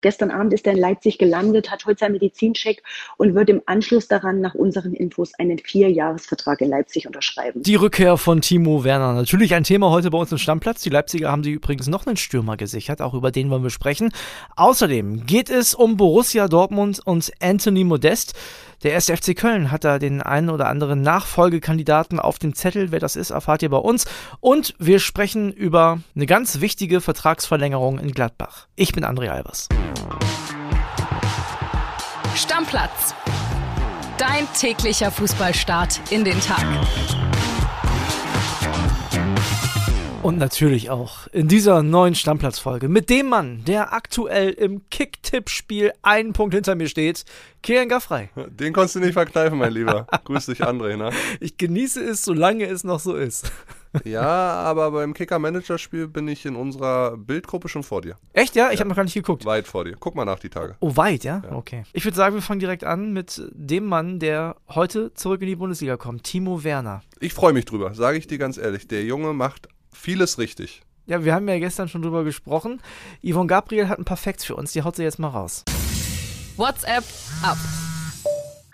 Gestern 0.00 0.30
Abend 0.30 0.52
ist 0.52 0.64
er 0.66 0.74
in 0.74 0.78
Leipzig 0.78 1.18
gelandet, 1.18 1.72
hat 1.72 1.84
heute 1.84 1.98
seinen 1.98 2.12
Medizincheck 2.12 2.82
und 3.16 3.34
wird 3.34 3.50
im 3.50 3.62
Anschluss 3.66 4.06
daran 4.06 4.40
nach 4.40 4.54
unseren 4.54 4.94
Infos 4.94 5.32
einen 5.38 5.58
Vierjahresvertrag 5.58 6.60
in 6.60 6.68
Leipzig 6.68 7.08
unterschreiben. 7.08 7.62
Die 7.62 7.74
Rückkehr 7.74 8.16
von 8.16 8.40
Timo 8.40 8.84
Werner. 8.84 9.12
Natürlich 9.12 9.54
ein 9.54 9.64
Thema 9.64 9.90
heute 9.90 10.10
bei 10.10 10.18
uns 10.18 10.30
im 10.30 10.38
Stammplatz. 10.38 10.82
Die 10.82 10.90
Leipziger 10.90 11.32
haben 11.32 11.42
sie 11.42 11.50
übrigens 11.50 11.88
noch 11.88 12.06
einen 12.06 12.16
Stürmer 12.16 12.56
gesichert, 12.56 13.02
auch 13.02 13.14
über 13.14 13.32
den 13.32 13.50
wollen 13.50 13.64
wir 13.64 13.70
sprechen. 13.70 14.12
Außerdem 14.54 15.26
geht 15.26 15.50
es 15.50 15.74
um 15.74 15.96
Borussia 15.96 16.46
Dortmund 16.46 17.00
und 17.04 17.32
Anthony 17.40 17.82
Modest. 17.82 18.34
Der 18.84 18.94
SFC 18.94 19.34
Köln 19.34 19.72
hat 19.72 19.82
da 19.82 19.98
den 19.98 20.22
einen 20.22 20.50
oder 20.50 20.68
anderen 20.68 21.02
Nachfolgekandidaten 21.02 22.20
auf 22.20 22.38
dem 22.38 22.54
Zettel. 22.54 22.92
Wer 22.92 23.00
das 23.00 23.16
ist, 23.16 23.30
erfahrt 23.30 23.62
ihr 23.62 23.70
bei 23.70 23.78
uns. 23.78 24.04
Und 24.38 24.74
wir 24.78 25.00
sprechen 25.00 25.52
über 25.52 25.98
eine 26.14 26.26
ganz 26.26 26.60
wichtige 26.60 27.00
Vertragsverlängerung 27.00 27.98
in 27.98 28.12
Gladbach. 28.12 28.68
Ich 28.76 28.92
bin 28.92 29.04
André 29.04 29.30
Albers. 29.30 29.68
Stammplatz. 32.36 33.16
Dein 34.16 34.46
täglicher 34.56 35.10
Fußballstart 35.10 36.12
in 36.12 36.24
den 36.24 36.40
Tag. 36.40 36.64
Und 40.28 40.36
natürlich 40.36 40.90
auch 40.90 41.26
in 41.28 41.48
dieser 41.48 41.82
neuen 41.82 42.14
Stammplatzfolge 42.14 42.90
mit 42.90 43.08
dem 43.08 43.30
Mann, 43.30 43.64
der 43.66 43.94
aktuell 43.94 44.50
im 44.50 44.82
Kick-Tipp-Spiel 44.90 45.94
einen 46.02 46.34
Punkt 46.34 46.54
hinter 46.54 46.74
mir 46.74 46.86
steht, 46.88 47.24
Kieran 47.62 47.88
Gaffrey. 47.88 48.28
Den 48.36 48.74
konntest 48.74 48.96
du 48.96 49.00
nicht 49.00 49.14
verkneifen, 49.14 49.56
mein 49.56 49.72
Lieber. 49.72 50.06
Grüß 50.24 50.44
dich, 50.44 50.62
André. 50.62 50.98
Ne? 50.98 51.12
Ich 51.40 51.56
genieße 51.56 52.04
es, 52.04 52.26
solange 52.26 52.66
es 52.66 52.84
noch 52.84 53.00
so 53.00 53.14
ist. 53.14 53.50
Ja, 54.04 54.28
aber 54.28 54.90
beim 54.90 55.14
Kicker-Manager-Spiel 55.14 56.08
bin 56.08 56.28
ich 56.28 56.44
in 56.44 56.56
unserer 56.56 57.16
Bildgruppe 57.16 57.70
schon 57.70 57.82
vor 57.82 58.02
dir. 58.02 58.18
Echt, 58.34 58.54
ja? 58.54 58.66
Ich 58.66 58.74
ja. 58.74 58.80
habe 58.80 58.90
noch 58.90 58.96
gar 58.96 59.02
nicht 59.02 59.14
geguckt. 59.14 59.46
Weit 59.46 59.66
vor 59.66 59.86
dir. 59.86 59.96
Guck 59.98 60.14
mal 60.14 60.26
nach 60.26 60.38
die 60.38 60.50
Tage. 60.50 60.76
Oh, 60.80 60.94
weit, 60.96 61.24
ja? 61.24 61.40
ja? 61.42 61.56
Okay. 61.56 61.84
Ich 61.94 62.04
würde 62.04 62.14
sagen, 62.14 62.34
wir 62.34 62.42
fangen 62.42 62.60
direkt 62.60 62.84
an 62.84 63.14
mit 63.14 63.40
dem 63.50 63.86
Mann, 63.86 64.18
der 64.18 64.56
heute 64.68 65.14
zurück 65.14 65.40
in 65.40 65.46
die 65.46 65.56
Bundesliga 65.56 65.96
kommt, 65.96 66.24
Timo 66.24 66.64
Werner. 66.64 67.00
Ich 67.18 67.32
freue 67.32 67.54
mich 67.54 67.64
drüber, 67.64 67.94
sage 67.94 68.18
ich 68.18 68.26
dir 68.26 68.36
ganz 68.36 68.58
ehrlich. 68.58 68.86
Der 68.88 69.04
Junge 69.04 69.32
macht 69.32 69.68
vieles 69.98 70.38
richtig. 70.38 70.82
Ja, 71.06 71.24
wir 71.24 71.34
haben 71.34 71.48
ja 71.48 71.58
gestern 71.58 71.88
schon 71.88 72.02
drüber 72.02 72.24
gesprochen. 72.24 72.80
Yvonne 73.22 73.46
Gabriel 73.46 73.88
hat 73.88 73.98
ein 73.98 74.04
paar 74.04 74.16
Facts 74.16 74.44
für 74.44 74.56
uns, 74.56 74.72
die 74.72 74.82
haut 74.82 74.96
sie 74.96 75.02
jetzt 75.02 75.18
mal 75.18 75.28
raus. 75.28 75.64
WhatsApp 76.56 77.04
ab. 77.42 77.56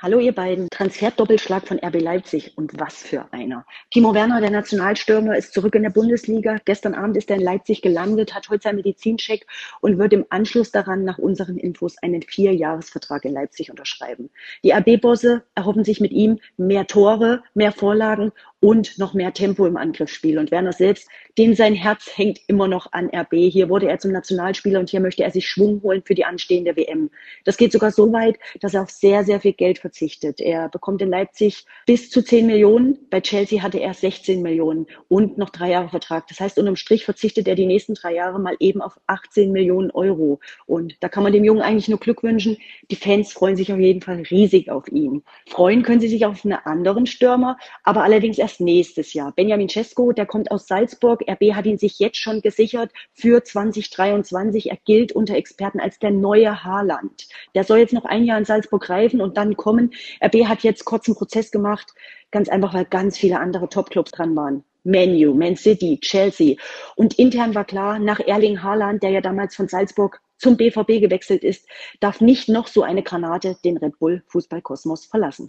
Hallo 0.05 0.19
ihr 0.19 0.35
beiden, 0.35 0.69
Transfer-Doppelschlag 0.69 1.67
von 1.67 1.79
RB 1.79 1.99
Leipzig 1.99 2.59
und 2.59 2.79
was 2.79 2.97
für 2.97 3.33
einer. 3.33 3.65
Timo 3.91 4.13
Werner, 4.13 4.43
der 4.43 4.51
Nationalstürmer, 4.51 5.35
ist 5.35 5.55
zurück 5.55 5.75
in 5.77 5.83
der 5.83 5.89
Bundesliga. 5.89 6.59
Gestern 6.67 6.93
Abend 6.93 7.17
ist 7.17 7.31
er 7.31 7.37
in 7.37 7.43
Leipzig 7.43 7.81
gelandet, 7.81 8.35
hat 8.35 8.51
heute 8.51 8.65
seinen 8.65 8.77
Medizincheck 8.77 9.47
und 9.81 9.99
wird 9.99 10.13
im 10.13 10.27
Anschluss 10.29 10.71
daran 10.71 11.05
nach 11.05 11.17
unseren 11.17 11.57
Infos 11.57 11.97
einen 12.03 12.21
Vierjahresvertrag 12.21 13.25
in 13.25 13.33
Leipzig 13.33 13.71
unterschreiben. 13.71 14.29
Die 14.63 14.73
RB-Bosse 14.73 15.43
erhoffen 15.55 15.85
sich 15.85 16.01
mit 16.01 16.13
ihm 16.13 16.39
mehr 16.59 16.87
Tore, 16.87 17.43
mehr 17.55 17.73
Vorlagen 17.73 18.33
und 18.65 18.99
noch 18.99 19.13
mehr 19.13 19.35
Tempo 19.35 19.67
im 19.67 19.77
Angriffsspiel. 19.77 20.39
Und 20.39 20.51
Werner 20.51 20.73
selbst, 20.73 21.07
dem 21.37 21.55
sein 21.55 21.75
Herz 21.75 22.11
hängt 22.17 22.41
immer 22.47 22.67
noch 22.67 22.91
an 22.93 23.11
RB. 23.15 23.35
Hier 23.53 23.69
wurde 23.69 23.91
er 23.91 23.99
zum 23.99 24.11
Nationalspieler 24.11 24.81
und 24.81 24.89
hier 24.89 25.01
möchte 25.01 25.23
er 25.23 25.31
sich 25.31 25.47
Schwung 25.47 25.83
holen 25.83 26.03
für 26.03 26.15
die 26.15 26.25
anstehende 26.25 26.75
WM. 26.75 27.11
Das 27.45 27.59
geht 27.59 27.73
sogar 27.73 27.91
so 27.91 28.11
weit, 28.15 28.39
dass 28.61 28.73
er 28.73 28.81
auf 28.81 28.91
sehr, 28.91 29.23
sehr 29.23 29.39
viel 29.39 29.53
Geld 29.53 29.81
verzichtet. 29.81 30.41
Er 30.41 30.71
bekommt 30.71 31.03
in 31.03 31.11
Leipzig 31.11 31.67
bis 31.85 32.09
zu 32.09 32.25
10 32.25 32.47
Millionen. 32.47 32.97
Bei 33.11 33.21
Chelsea 33.21 33.63
hatte 33.63 33.81
er 33.81 33.93
16 33.93 34.41
Millionen 34.41 34.87
und 35.09 35.37
noch 35.37 35.51
drei 35.51 35.69
Jahre 35.73 35.91
Vertrag. 35.91 36.27
Das 36.29 36.41
heißt, 36.41 36.59
unterm 36.59 36.77
Strich 36.77 37.05
verzichtet 37.05 37.47
er 37.47 37.57
die 37.57 37.67
nächsten 37.67 37.93
drei 37.93 38.15
Jahre 38.15 38.41
mal 38.41 38.57
eben 38.61 38.81
auf 38.81 38.99
18 39.09 39.53
Millionen 39.53 39.91
Euro. 39.91 40.41
Und 40.65 40.97
da 41.01 41.11
kann 41.11 41.23
man 41.23 41.35
dem 41.35 41.45
Jungen 41.45 41.61
eigentlich 41.61 41.89
nur 41.89 42.01
Glück 42.01 42.23
wünschen. 42.23 42.57
Die 42.91 42.97
Fans 42.97 43.31
freuen 43.31 43.57
sich 43.57 43.71
auf 43.71 43.79
jeden 43.79 44.01
Fall 44.01 44.23
riesig 44.31 44.71
auf 44.71 44.89
ihn. 44.89 45.23
Freuen 45.51 45.83
können 45.83 46.01
sie 46.01 46.09
sich 46.09 46.25
auf 46.25 46.47
einen 46.47 46.55
anderen 46.55 47.05
Stürmer, 47.05 47.59
aber 47.83 48.03
allerdings 48.05 48.39
erst 48.39 48.54
erst 48.55 48.61
nächstes 48.61 49.15
Jahr. 49.15 49.33
Benjamin 49.33 49.69
Cesco, 49.69 50.13
der 50.13 50.27
kommt 50.27 50.51
aus 50.51 50.67
Salzburg. 50.67 51.25
RB 51.29 51.55
hat 51.55 51.67
ihn 51.67 51.79
sich 51.79 51.99
jetzt 51.99 52.19
schon 52.19 52.41
gesichert 52.41 52.93
für 53.13 53.43
2023. 53.43 54.71
Er 54.71 54.79
gilt 54.85 55.13
unter 55.13 55.35
Experten 55.35 55.81
als 55.81 55.99
der 55.99 56.11
neue 56.11 56.63
Haaland. 56.63 57.27
Der 57.55 57.65
soll 57.65 57.79
jetzt 57.79 57.93
noch 57.93 58.05
ein 58.05 58.25
Jahr 58.25 58.39
in 58.39 58.45
Salzburg 58.45 58.89
reifen 58.89 59.21
und 59.21 59.37
dann 59.37 59.57
kommen. 59.57 59.93
RB 60.25 60.47
hat 60.47 60.63
jetzt 60.63 60.85
kurzen 60.85 61.15
Prozess 61.17 61.51
gemacht, 61.51 61.95
ganz 62.31 62.49
einfach, 62.49 62.75
weil 62.75 62.85
ganz 62.85 63.19
viele 63.19 63.41
andere 63.41 63.69
Topclubs 63.69 64.13
dran 64.13 64.37
waren. 64.37 64.63
Manu, 64.85 65.35
Man 65.35 65.57
City, 65.57 65.99
Chelsea. 66.01 66.57
Und 66.95 67.19
intern 67.19 67.55
war 67.55 67.65
klar, 67.65 67.99
nach 67.99 68.21
Erling 68.21 68.63
Haaland, 68.63 69.03
der 69.03 69.11
ja 69.11 69.21
damals 69.21 69.57
von 69.57 69.67
Salzburg 69.67 70.21
zum 70.37 70.57
BVB 70.57 71.01
gewechselt 71.01 71.43
ist, 71.43 71.67
darf 72.01 72.21
nicht 72.21 72.49
noch 72.49 72.69
so 72.69 72.83
eine 72.83 73.03
Granate 73.03 73.57
den 73.65 73.79
Red 73.79 73.99
Bull 73.99 74.23
Fußballkosmos 74.29 75.07
verlassen. 75.07 75.49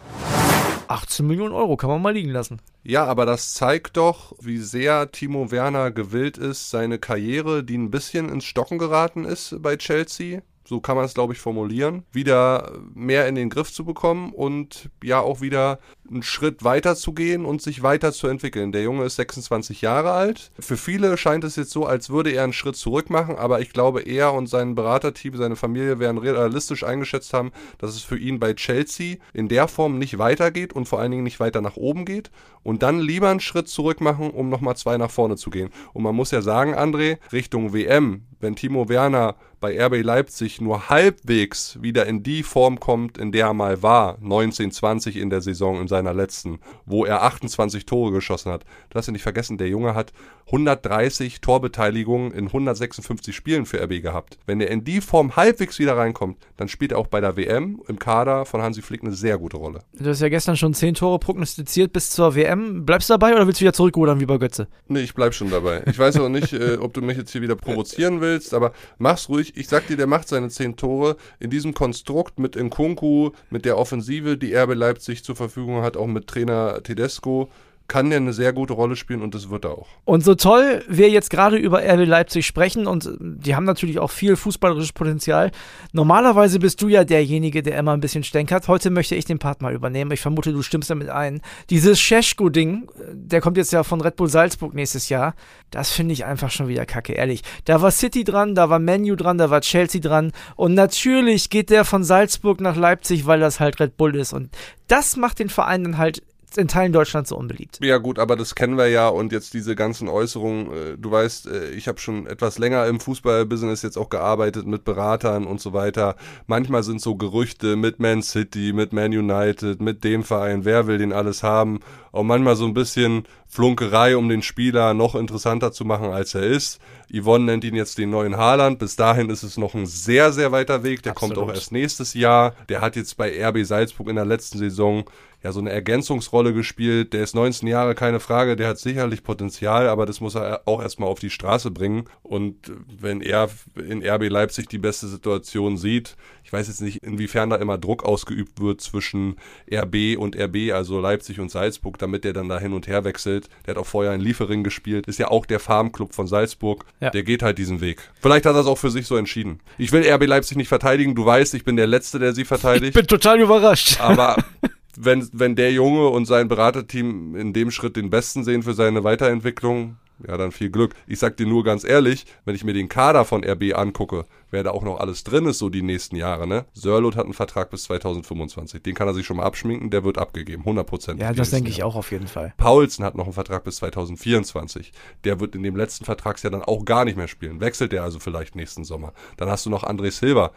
18 0.87 1.25
Millionen 1.25 1.53
Euro 1.53 1.77
kann 1.77 1.89
man 1.89 2.01
mal 2.01 2.13
liegen 2.13 2.29
lassen. 2.29 2.61
Ja, 2.83 3.05
aber 3.05 3.25
das 3.25 3.53
zeigt 3.53 3.97
doch, 3.97 4.33
wie 4.39 4.57
sehr 4.57 5.11
Timo 5.11 5.51
Werner 5.51 5.91
gewillt 5.91 6.37
ist, 6.37 6.69
seine 6.69 6.99
Karriere, 6.99 7.63
die 7.63 7.77
ein 7.77 7.91
bisschen 7.91 8.29
ins 8.29 8.45
Stocken 8.45 8.77
geraten 8.77 9.25
ist 9.25 9.61
bei 9.61 9.75
Chelsea, 9.77 10.41
so 10.67 10.79
kann 10.79 10.95
man 10.95 11.05
es, 11.05 11.13
glaube 11.13 11.33
ich, 11.33 11.39
formulieren, 11.39 12.03
wieder 12.11 12.71
mehr 12.93 13.27
in 13.27 13.35
den 13.35 13.49
Griff 13.49 13.71
zu 13.71 13.85
bekommen 13.85 14.33
und 14.33 14.89
ja 15.03 15.19
auch 15.19 15.41
wieder 15.41 15.79
einen 16.09 16.23
Schritt 16.23 16.63
weiter 16.63 16.95
zu 16.95 17.13
gehen 17.13 17.45
und 17.45 17.61
sich 17.61 17.83
weiter 17.83 18.11
zu 18.11 18.27
entwickeln. 18.27 18.71
Der 18.71 18.83
Junge 18.83 19.05
ist 19.05 19.15
26 19.15 19.81
Jahre 19.81 20.11
alt. 20.11 20.51
Für 20.59 20.77
viele 20.77 21.17
scheint 21.17 21.43
es 21.43 21.55
jetzt 21.55 21.71
so, 21.71 21.85
als 21.85 22.09
würde 22.09 22.31
er 22.31 22.43
einen 22.43 22.53
Schritt 22.53 22.75
zurück 22.75 23.09
machen, 23.09 23.35
aber 23.35 23.61
ich 23.61 23.73
glaube, 23.73 24.01
er 24.01 24.33
und 24.33 24.47
sein 24.47 24.75
Beraterteam, 24.75 25.35
seine 25.35 25.55
Familie 25.55 25.99
werden 25.99 26.17
realistisch 26.17 26.83
eingeschätzt 26.83 27.33
haben, 27.33 27.51
dass 27.77 27.95
es 27.95 28.01
für 28.01 28.17
ihn 28.17 28.39
bei 28.39 28.53
Chelsea 28.53 29.17
in 29.33 29.47
der 29.47 29.67
Form 29.67 29.97
nicht 29.99 30.17
weitergeht 30.17 30.73
und 30.73 30.87
vor 30.87 30.99
allen 30.99 31.11
Dingen 31.11 31.23
nicht 31.23 31.39
weiter 31.39 31.61
nach 31.61 31.75
oben 31.75 32.05
geht 32.05 32.31
und 32.63 32.81
dann 32.81 32.99
lieber 32.99 33.29
einen 33.29 33.39
Schritt 33.39 33.67
zurück 33.67 34.01
machen, 34.01 34.31
um 34.31 34.49
nochmal 34.49 34.75
zwei 34.75 34.97
nach 34.97 35.11
vorne 35.11 35.37
zu 35.37 35.51
gehen. 35.51 35.69
Und 35.93 36.01
man 36.01 36.15
muss 36.15 36.31
ja 36.31 36.41
sagen, 36.41 36.75
André, 36.75 37.19
Richtung 37.31 37.73
WM, 37.73 38.25
wenn 38.39 38.55
Timo 38.55 38.89
Werner 38.89 39.35
bei 39.59 39.83
RB 39.83 40.03
Leipzig 40.03 40.61
nur 40.61 40.89
halbwegs 40.89 41.81
wieder 41.81 42.05
in 42.05 42.21
die 42.21 42.43
Form 42.43 42.79
kommt, 42.79 43.17
in 43.17 43.31
der 43.31 43.47
er 43.47 43.53
mal 43.53 43.81
war, 43.81 44.15
1920 44.15 45.17
in 45.17 45.29
der 45.29 45.41
Saison, 45.41 45.81
in 45.81 45.87
seiner 45.87 46.13
letzten, 46.13 46.59
wo 46.85 47.05
er 47.05 47.23
28 47.23 47.85
Tore 47.85 48.11
geschossen 48.11 48.51
hat. 48.51 48.63
Du 48.91 48.97
hast 48.99 49.07
ja 49.07 49.13
nicht 49.13 49.23
vergessen, 49.23 49.57
der 49.57 49.67
Junge 49.67 49.95
hat 49.95 50.13
130 50.47 51.41
Torbeteiligungen 51.41 52.31
in 52.31 52.45
156 52.45 53.35
Spielen 53.35 53.65
für 53.65 53.81
RB 53.81 54.03
gehabt. 54.03 54.37
Wenn 54.45 54.61
er 54.61 54.69
in 54.69 54.83
die 54.83 55.01
Form 55.01 55.35
halbwegs 55.35 55.79
wieder 55.79 55.97
reinkommt, 55.97 56.37
dann 56.57 56.67
spielt 56.67 56.91
er 56.91 56.99
auch 56.99 57.07
bei 57.07 57.19
der 57.19 57.35
WM 57.35 57.81
im 57.87 57.97
Kader 57.97 58.45
von 58.45 58.61
Hansi 58.61 58.83
Flick 58.83 59.01
eine 59.01 59.13
sehr 59.13 59.39
gute 59.39 59.57
Rolle. 59.57 59.79
Du 59.97 60.07
hast 60.07 60.21
ja 60.21 60.29
gestern 60.29 60.57
schon 60.57 60.75
10 60.75 60.93
Tore 60.93 61.17
prognostiziert 61.17 61.91
bis 61.91 62.11
zur 62.11 62.35
WM. 62.35 62.85
Bleibst 62.85 63.09
du 63.09 63.13
dabei 63.13 63.33
oder 63.33 63.47
willst 63.47 63.59
du 63.59 63.63
wieder 63.63 63.73
zurückrudern 63.73 64.19
wie 64.19 64.27
bei 64.27 64.37
Götze? 64.37 64.67
Nee, 64.87 64.99
ich 64.99 65.15
bleib 65.15 65.33
schon 65.33 65.49
dabei. 65.49 65.81
Ich 65.87 65.97
weiß 65.97 66.19
auch 66.19 66.29
nicht, 66.29 66.53
äh, 66.53 66.77
ob 66.77 66.93
du 66.93 67.01
mich 67.01 67.17
jetzt 67.17 67.31
hier 67.31 67.41
wieder 67.41 67.55
provozieren 67.55 68.21
willst, 68.21 68.24
aber 68.53 68.73
mach's 68.97 69.29
ruhig. 69.29 69.55
Ich 69.55 69.67
sag 69.67 69.87
dir, 69.87 69.97
der 69.97 70.07
macht 70.07 70.27
seine 70.27 70.49
10 70.49 70.75
Tore 70.75 71.17
in 71.39 71.49
diesem 71.49 71.73
Konstrukt 71.73 72.39
mit 72.39 72.55
Nkunku, 72.55 73.31
mit 73.49 73.65
der 73.65 73.77
Offensive, 73.77 74.37
die 74.37 74.55
RB 74.55 74.73
Leipzig 74.75 75.23
zur 75.23 75.35
Verfügung 75.35 75.81
hat, 75.81 75.97
auch 75.97 76.07
mit 76.07 76.27
Trainer 76.27 76.81
Tedesco 76.83 77.49
kann 77.87 78.09
der 78.09 78.17
eine 78.17 78.33
sehr 78.33 78.51
gute 78.51 78.73
Rolle 78.73 78.95
spielen 78.95 79.21
und 79.21 79.35
das 79.35 79.49
wird 79.49 79.65
er 79.65 79.71
auch. 79.71 79.87
Und 80.05 80.23
so 80.23 80.35
toll 80.35 80.83
wir 80.87 81.09
jetzt 81.09 81.29
gerade 81.29 81.57
über 81.57 81.79
RB 81.79 82.07
Leipzig 82.07 82.45
sprechen 82.45 82.87
und 82.87 83.09
die 83.19 83.55
haben 83.55 83.63
natürlich 83.65 83.99
auch 83.99 84.11
viel 84.11 84.35
fußballerisches 84.35 84.93
Potenzial. 84.93 85.51
Normalerweise 85.93 86.59
bist 86.59 86.81
du 86.81 86.87
ja 86.87 87.03
derjenige, 87.03 87.61
der 87.61 87.77
immer 87.77 87.93
ein 87.93 88.01
bisschen 88.01 88.23
stänkert. 88.23 88.67
Heute 88.67 88.89
möchte 88.89 89.15
ich 89.15 89.25
den 89.25 89.39
Part 89.39 89.61
mal 89.61 89.73
übernehmen. 89.73 90.11
Ich 90.11 90.21
vermute, 90.21 90.51
du 90.51 90.61
stimmst 90.61 90.89
damit 90.89 91.09
ein. 91.09 91.41
Dieses 91.69 91.99
Scheschko-Ding, 91.99 92.89
der 93.11 93.41
kommt 93.41 93.57
jetzt 93.57 93.71
ja 93.71 93.83
von 93.83 94.01
Red 94.01 94.15
Bull 94.15 94.29
Salzburg 94.29 94.73
nächstes 94.73 95.09
Jahr. 95.09 95.35
Das 95.69 95.91
finde 95.91 96.13
ich 96.13 96.25
einfach 96.25 96.49
schon 96.49 96.67
wieder 96.67 96.85
kacke, 96.85 97.13
ehrlich. 97.13 97.43
Da 97.65 97.81
war 97.81 97.91
City 97.91 98.23
dran, 98.23 98.55
da 98.55 98.69
war 98.69 98.79
Menu 98.79 99.15
dran, 99.15 99.37
da 99.37 99.49
war 99.49 99.61
Chelsea 99.61 100.01
dran 100.01 100.31
und 100.55 100.73
natürlich 100.73 101.49
geht 101.49 101.69
der 101.69 101.85
von 101.85 102.03
Salzburg 102.03 102.61
nach 102.61 102.75
Leipzig, 102.75 103.25
weil 103.25 103.39
das 103.39 103.59
halt 103.59 103.79
Red 103.79 103.97
Bull 103.97 104.15
ist 104.15 104.33
und 104.33 104.49
das 104.87 105.17
macht 105.17 105.39
den 105.39 105.49
Verein 105.49 105.83
dann 105.83 105.97
halt 105.97 106.21
in 106.57 106.67
Teilen 106.67 106.93
Deutschlands 106.93 107.29
so 107.29 107.37
unbeliebt. 107.37 107.79
Ja 107.81 107.97
gut, 107.97 108.19
aber 108.19 108.35
das 108.35 108.55
kennen 108.55 108.77
wir 108.77 108.87
ja 108.87 109.07
und 109.07 109.31
jetzt 109.31 109.53
diese 109.53 109.75
ganzen 109.75 110.07
Äußerungen, 110.07 110.71
äh, 110.71 110.97
du 110.97 111.11
weißt, 111.11 111.47
äh, 111.47 111.69
ich 111.71 111.87
habe 111.87 111.99
schon 111.99 112.27
etwas 112.27 112.57
länger 112.57 112.85
im 112.87 112.99
Fußballbusiness 112.99 113.81
jetzt 113.81 113.97
auch 113.97 114.09
gearbeitet 114.09 114.65
mit 114.65 114.83
Beratern 114.83 115.45
und 115.45 115.61
so 115.61 115.73
weiter. 115.73 116.15
Manchmal 116.47 116.83
sind 116.83 117.01
so 117.01 117.15
Gerüchte 117.15 117.75
mit 117.75 117.99
Man 117.99 118.21
City, 118.21 118.73
mit 118.73 118.93
Man 118.93 119.11
United, 119.11 119.81
mit 119.81 120.03
dem 120.03 120.23
Verein, 120.23 120.65
wer 120.65 120.87
will 120.87 120.97
den 120.97 121.13
alles 121.13 121.43
haben, 121.43 121.79
auch 122.11 122.23
manchmal 122.23 122.55
so 122.55 122.65
ein 122.65 122.73
bisschen 122.73 123.23
Flunkerei, 123.55 124.17
um 124.17 124.27
den 124.27 124.41
Spieler 124.41 124.93
noch 124.93 125.15
interessanter 125.15 125.71
zu 125.71 125.85
machen, 125.85 126.09
als 126.09 126.35
er 126.35 126.43
ist. 126.43 126.81
Yvonne 127.09 127.45
nennt 127.45 127.63
ihn 127.63 127.75
jetzt 127.75 127.97
den 127.97 128.09
neuen 128.09 128.35
Haaland. 128.35 128.79
Bis 128.79 128.97
dahin 128.97 129.29
ist 129.29 129.43
es 129.43 129.57
noch 129.57 129.75
ein 129.75 129.85
sehr, 129.85 130.33
sehr 130.33 130.51
weiter 130.51 130.83
Weg. 130.83 131.03
Der 131.03 131.13
Absolut. 131.13 131.35
kommt 131.35 131.49
auch 131.49 131.53
erst 131.53 131.71
nächstes 131.71 132.13
Jahr. 132.15 132.53
Der 132.67 132.81
hat 132.81 132.97
jetzt 132.97 133.15
bei 133.15 133.31
RB 133.47 133.65
Salzburg 133.65 134.09
in 134.09 134.17
der 134.17 134.25
letzten 134.25 134.57
Saison 134.57 135.05
ja 135.45 135.51
so 135.51 135.59
eine 135.59 135.69
Ergänzungsrolle 135.69 136.53
gespielt. 136.53 137.13
Der 137.13 137.23
ist 137.23 137.35
19 137.35 137.67
Jahre, 137.67 137.93
keine 137.93 138.19
Frage. 138.19 138.55
Der 138.55 138.67
hat 138.67 138.79
sicherlich 138.79 139.23
Potenzial, 139.23 139.87
aber 139.87 140.05
das 140.07 140.19
muss 140.19 140.35
er 140.35 140.63
auch 140.65 140.81
erstmal 140.81 141.07
auf 141.07 141.19
die 141.19 141.29
Straße 141.29 141.69
bringen. 141.69 142.05
Und 142.23 142.71
wenn 142.99 143.21
er 143.21 143.49
in 143.75 144.03
RB 144.03 144.27
Leipzig 144.29 144.67
die 144.67 144.79
beste 144.79 145.07
Situation 145.07 145.77
sieht, 145.77 146.17
ich 146.43 146.51
weiß 146.51 146.67
jetzt 146.67 146.81
nicht, 146.81 147.03
inwiefern 147.03 147.51
da 147.51 147.57
immer 147.57 147.77
Druck 147.77 148.03
ausgeübt 148.03 148.59
wird 148.59 148.81
zwischen 148.81 149.35
RB 149.71 150.17
und 150.17 150.35
RB, 150.35 150.73
also 150.73 150.99
Leipzig 150.99 151.39
und 151.39 151.51
Salzburg, 151.51 151.99
damit 151.99 152.23
der 152.23 152.33
dann 152.33 152.49
da 152.49 152.59
hin 152.59 152.73
und 152.73 152.87
her 152.87 153.03
wechselt. 153.03 153.44
Der 153.65 153.75
hat 153.75 153.81
auch 153.81 153.85
vorher 153.85 154.13
in 154.13 154.21
Liefering 154.21 154.63
gespielt, 154.63 155.07
ist 155.07 155.19
ja 155.19 155.29
auch 155.29 155.45
der 155.45 155.59
Farmclub 155.59 156.13
von 156.13 156.27
Salzburg. 156.27 156.85
Ja. 156.99 157.09
Der 157.09 157.23
geht 157.23 157.43
halt 157.43 157.57
diesen 157.57 157.81
Weg. 157.81 158.09
Vielleicht 158.21 158.45
hat 158.45 158.55
er 158.55 158.61
es 158.61 158.67
auch 158.67 158.77
für 158.77 158.91
sich 158.91 159.07
so 159.07 159.15
entschieden. 159.15 159.59
Ich 159.77 159.91
will 159.91 160.07
RB 160.07 160.25
Leipzig 160.25 160.57
nicht 160.57 160.69
verteidigen. 160.69 161.15
Du 161.15 161.25
weißt, 161.25 161.53
ich 161.53 161.63
bin 161.63 161.75
der 161.75 161.87
Letzte, 161.87 162.19
der 162.19 162.33
sie 162.33 162.45
verteidigt. 162.45 162.89
Ich 162.89 162.93
bin 162.93 163.07
total 163.07 163.39
überrascht. 163.39 163.97
Aber 163.99 164.37
wenn, 164.97 165.27
wenn 165.33 165.55
der 165.55 165.71
Junge 165.71 166.07
und 166.07 166.25
sein 166.25 166.47
Beraterteam 166.47 167.35
in 167.35 167.53
dem 167.53 167.71
Schritt 167.71 167.95
den 167.95 168.09
Besten 168.09 168.43
sehen 168.43 168.63
für 168.63 168.73
seine 168.73 169.03
Weiterentwicklung, 169.03 169.97
ja, 170.27 170.37
dann 170.37 170.51
viel 170.51 170.69
Glück. 170.69 170.95
Ich 171.07 171.19
sag 171.19 171.37
dir 171.37 171.45
nur 171.45 171.63
ganz 171.63 171.83
ehrlich, 171.83 172.25
wenn 172.45 172.55
ich 172.55 172.63
mir 172.63 172.73
den 172.73 172.89
Kader 172.89 173.25
von 173.25 173.43
RB 173.43 173.75
angucke, 173.75 174.25
wer 174.49 174.63
da 174.63 174.71
auch 174.71 174.83
noch 174.83 174.99
alles 174.99 175.23
drin 175.23 175.45
ist, 175.45 175.59
so 175.59 175.69
die 175.69 175.81
nächsten 175.81 176.15
Jahre, 176.15 176.47
ne? 176.47 176.65
Sörlot 176.73 177.15
hat 177.15 177.25
einen 177.25 177.33
Vertrag 177.33 177.69
bis 177.69 177.83
2025. 177.83 178.81
Den 178.81 178.95
kann 178.95 179.07
er 179.07 179.13
sich 179.13 179.25
schon 179.25 179.37
mal 179.37 179.43
abschminken, 179.43 179.89
der 179.89 180.03
wird 180.03 180.17
abgegeben, 180.17 180.63
100% 180.63 181.19
Ja, 181.19 181.33
das 181.33 181.49
denke 181.49 181.69
ich 181.69 181.83
auch 181.83 181.95
auf 181.95 182.11
jeden 182.11 182.27
Fall. 182.27 182.53
Paulsen 182.57 183.03
hat 183.03 183.15
noch 183.15 183.25
einen 183.25 183.33
Vertrag 183.33 183.63
bis 183.63 183.77
2024. 183.77 184.93
Der 185.23 185.39
wird 185.39 185.55
in 185.55 185.63
dem 185.63 185.75
letzten 185.75 186.05
Vertragsjahr 186.05 186.51
dann 186.51 186.63
auch 186.63 186.85
gar 186.85 187.05
nicht 187.05 187.17
mehr 187.17 187.27
spielen. 187.27 187.59
Wechselt 187.59 187.91
der 187.91 188.03
also 188.03 188.19
vielleicht 188.19 188.55
nächsten 188.55 188.83
Sommer. 188.83 189.13
Dann 189.37 189.49
hast 189.49 189.65
du 189.65 189.69
noch 189.69 189.83
André 189.83 190.11
Silva 190.11 190.51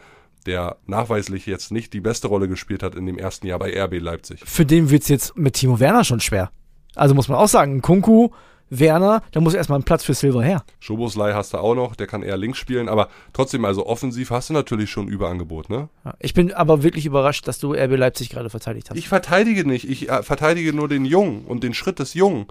der 0.45 0.77
nachweislich 0.85 1.45
jetzt 1.45 1.71
nicht 1.71 1.93
die 1.93 1.99
beste 1.99 2.27
Rolle 2.27 2.47
gespielt 2.47 2.81
hat 2.81 2.95
in 2.95 3.05
dem 3.05 3.17
ersten 3.17 3.45
Jahr 3.45 3.59
bei 3.59 3.77
RB 3.77 3.99
Leipzig. 3.99 4.41
Für 4.45 4.65
den 4.65 4.89
wird 4.89 5.03
es 5.03 5.09
jetzt 5.09 5.37
mit 5.37 5.55
Timo 5.55 5.79
Werner 5.79 6.03
schon 6.03 6.21
schwer. 6.21 6.49
Also 6.95 7.13
muss 7.13 7.27
man 7.27 7.37
auch 7.37 7.47
sagen, 7.47 7.81
Kunku 7.81 8.29
Werner, 8.69 9.23
da 9.31 9.39
muss 9.39 9.53
erstmal 9.53 9.79
ein 9.79 9.83
Platz 9.83 10.03
für 10.03 10.13
Silver 10.13 10.43
her. 10.43 10.63
Schoboslei 10.79 11.33
hast 11.33 11.53
du 11.53 11.57
auch 11.57 11.75
noch, 11.75 11.95
der 11.95 12.07
kann 12.07 12.23
eher 12.23 12.37
links 12.37 12.57
spielen, 12.57 12.89
aber 12.89 13.09
trotzdem, 13.33 13.65
also 13.65 13.85
offensiv 13.85 14.31
hast 14.31 14.49
du 14.49 14.53
natürlich 14.53 14.89
schon 14.89 15.07
Überangebot, 15.07 15.69
ne? 15.69 15.89
Ich 16.19 16.33
bin 16.33 16.53
aber 16.53 16.83
wirklich 16.83 17.05
überrascht, 17.05 17.47
dass 17.47 17.59
du 17.59 17.73
RB 17.73 17.97
Leipzig 17.97 18.29
gerade 18.29 18.49
verteidigt 18.49 18.89
hast. 18.89 18.97
Ich 18.97 19.07
verteidige 19.07 19.67
nicht, 19.67 19.89
ich 19.89 20.09
äh, 20.09 20.23
verteidige 20.23 20.73
nur 20.73 20.87
den 20.87 21.05
Jungen 21.05 21.45
und 21.45 21.63
den 21.63 21.73
Schritt 21.73 21.99
des 21.99 22.13
Jungen. 22.13 22.47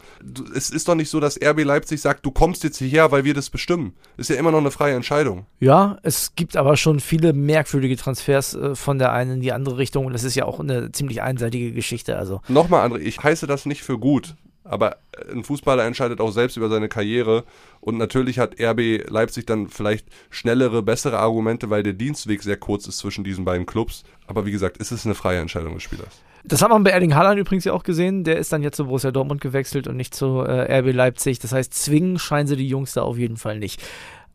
Es 0.55 0.70
ist 0.70 0.88
doch 0.88 0.94
nicht 0.94 1.11
so, 1.11 1.20
dass 1.20 1.38
RB 1.41 1.65
Leipzig 1.65 2.00
sagt, 2.00 2.26
du 2.26 2.31
kommst 2.31 2.65
jetzt 2.65 2.79
hierher, 2.79 3.11
weil 3.12 3.25
wir 3.25 3.35
das 3.35 3.50
bestimmen. 3.50 3.94
Ist 4.17 4.31
ja 4.31 4.37
immer 4.37 4.50
noch 4.50 4.59
eine 4.59 4.70
freie 4.70 4.94
Entscheidung. 4.94 5.47
Ja, 5.61 5.99
es 6.03 6.35
gibt 6.35 6.56
aber 6.56 6.76
schon 6.76 7.00
viele 7.00 7.32
merkwürdige 7.32 7.97
Transfers 7.97 8.55
äh, 8.55 8.75
von 8.75 8.99
der 8.99 9.12
einen 9.12 9.35
in 9.35 9.41
die 9.41 9.53
andere 9.53 9.79
Richtung 9.79 10.06
und 10.06 10.12
das 10.12 10.25
ist 10.25 10.35
ja 10.35 10.44
auch 10.44 10.61
eine 10.61 10.93
ziemlich 10.93 11.23
einseitige 11.23 11.73
Geschichte. 11.73 12.19
Also. 12.19 12.41
Nochmal, 12.49 12.88
André, 12.88 12.99
ich 12.99 13.23
heiße 13.23 13.47
das 13.47 13.67
nicht 13.67 13.82
für 13.82 13.99
gut 13.99 14.37
aber 14.69 14.99
ein 15.32 15.44
Fußballer 15.44 15.85
entscheidet 15.85 16.20
auch 16.20 16.31
selbst 16.31 16.56
über 16.56 16.69
seine 16.69 16.88
Karriere. 16.88 17.44
Und 17.81 17.97
natürlich 17.97 18.38
hat 18.38 18.61
RB 18.61 19.09
Leipzig 19.09 19.47
dann 19.47 19.69
vielleicht 19.69 20.06
schnellere, 20.31 20.82
bessere 20.82 21.19
Argumente, 21.19 21.70
weil 21.70 21.82
der 21.82 21.94
Dienstweg 21.94 22.43
sehr 22.43 22.56
kurz 22.56 22.87
ist 22.87 22.99
zwischen 22.99 23.25
diesen 23.25 23.44
beiden 23.44 23.67
Clubs. 23.67 24.05
Aber 24.26 24.47
wie 24.47 24.53
gesagt, 24.53 24.76
ist 24.76 24.93
es 24.93 25.05
eine 25.05 25.15
freie 25.15 25.41
Entscheidung 25.41 25.75
des 25.75 25.82
Spielers. 25.82 26.23
Das 26.44 26.62
haben 26.62 26.70
wir 26.70 26.81
bei 26.81 26.91
Erling 26.91 27.15
Haaland 27.15 27.38
übrigens 27.38 27.65
ja 27.65 27.73
auch 27.73 27.82
gesehen. 27.82 28.25
Der 28.25 28.38
ist 28.38 28.53
dann 28.53 28.62
jetzt 28.62 28.76
zu 28.76 28.85
Borussia 28.85 29.11
Dortmund 29.11 29.41
gewechselt 29.41 29.88
und 29.88 29.97
nicht 29.97 30.15
zu 30.15 30.41
äh, 30.41 30.79
RB 30.79 30.94
Leipzig. 30.94 31.38
Das 31.41 31.53
heißt, 31.53 31.75
zwingen 31.75 32.19
scheinen 32.19 32.47
sie 32.47 32.56
die 32.56 32.69
Jungs 32.69 32.93
da 32.93 33.03
auf 33.03 33.19
jeden 33.19 33.37
Fall 33.37 33.59
nicht. 33.59 33.82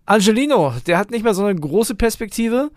Angelino, 0.05 0.73
der 0.85 0.97
hat 0.97 1.11
nicht 1.11 1.23
mehr 1.23 1.33
so 1.33 1.45
eine 1.45 1.57
große 1.57 1.95
Perspektive 1.95 2.71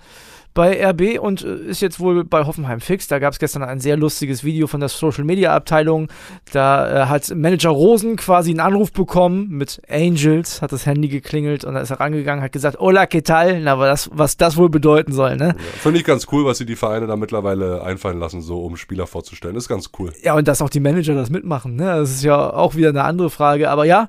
bei 0.57 0.85
RB 0.85 1.21
und 1.21 1.45
äh, 1.45 1.55
ist 1.69 1.83
jetzt 1.83 2.01
wohl 2.01 2.25
bei 2.25 2.45
Hoffenheim 2.45 2.81
fix. 2.81 3.07
Da 3.07 3.21
gab 3.21 3.35
es 3.35 3.39
gestern 3.39 3.63
ein 3.63 3.79
sehr 3.79 3.97
lustiges 3.97 4.43
Video 4.43 4.67
von 4.67 4.81
der 4.81 4.89
Social 4.89 5.23
Media 5.23 5.55
Abteilung. 5.55 6.09
Da 6.51 7.05
äh, 7.05 7.07
hat 7.07 7.33
Manager 7.37 7.69
Rosen 7.69 8.17
quasi 8.17 8.51
einen 8.51 8.61
Anruf 8.61 8.91
bekommen 8.91 9.49
mit 9.51 9.81
Angels, 9.89 10.63
hat 10.63 10.73
das 10.73 10.87
Handy 10.87 11.09
geklingelt 11.09 11.65
und 11.65 11.75
da 11.75 11.81
ist 11.81 11.91
er 11.91 12.01
rangegangen, 12.01 12.43
hat 12.43 12.53
gesagt, 12.53 12.79
Hola, 12.81 13.05
¿qué 13.05 13.23
tal? 13.23 13.61
Na, 13.61 13.75
aber 13.75 13.87
das, 13.87 14.11
was 14.13 14.37
das 14.39 14.57
wohl 14.57 14.71
bedeuten 14.71 15.13
soll, 15.13 15.37
ne? 15.37 15.49
Ja, 15.49 15.81
Finde 15.81 16.01
ich 16.01 16.07
ganz 16.07 16.27
cool, 16.33 16.47
was 16.47 16.59
sie 16.59 16.67
die 16.67 16.77
Vereine 16.77 17.07
da 17.07 17.17
mittlerweile 17.17 17.83
einfallen 17.83 18.19
lassen, 18.19 18.41
so 18.41 18.65
um 18.65 18.77
Spieler 18.77 19.07
vorzustellen. 19.07 19.55
ist 19.57 19.69
ganz 19.69 19.91
cool. 19.99 20.13
Ja, 20.23 20.35
und 20.35 20.49
dass 20.49 20.63
auch 20.63 20.71
die 20.71 20.81
Manager 20.81 21.15
das 21.15 21.29
mitmachen, 21.29 21.77
ne? 21.77 21.85
Das 21.85 22.11
ist 22.11 22.25
ja 22.25 22.53
auch 22.53 22.75
wieder 22.75 22.89
eine 22.89 23.05
andere 23.05 23.29
Frage. 23.29 23.69
Aber 23.69 23.85
ja, 23.85 24.09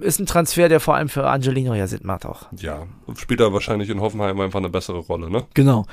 ist 0.00 0.18
ein 0.18 0.26
Transfer, 0.26 0.68
der 0.68 0.80
vor 0.80 0.94
allem 0.94 1.08
für 1.08 1.28
Angelino 1.28 1.74
ja 1.74 1.86
Sinn 1.86 2.00
macht 2.02 2.26
auch. 2.26 2.46
Ja, 2.56 2.86
spielt 3.16 3.40
er 3.40 3.52
wahrscheinlich 3.52 3.90
in 3.90 4.00
Hoffenheim 4.00 4.40
einfach 4.40 4.58
eine 4.58 4.68
bessere 4.68 4.98
Rolle, 4.98 5.30
ne? 5.30 5.46
Genau. 5.54 5.86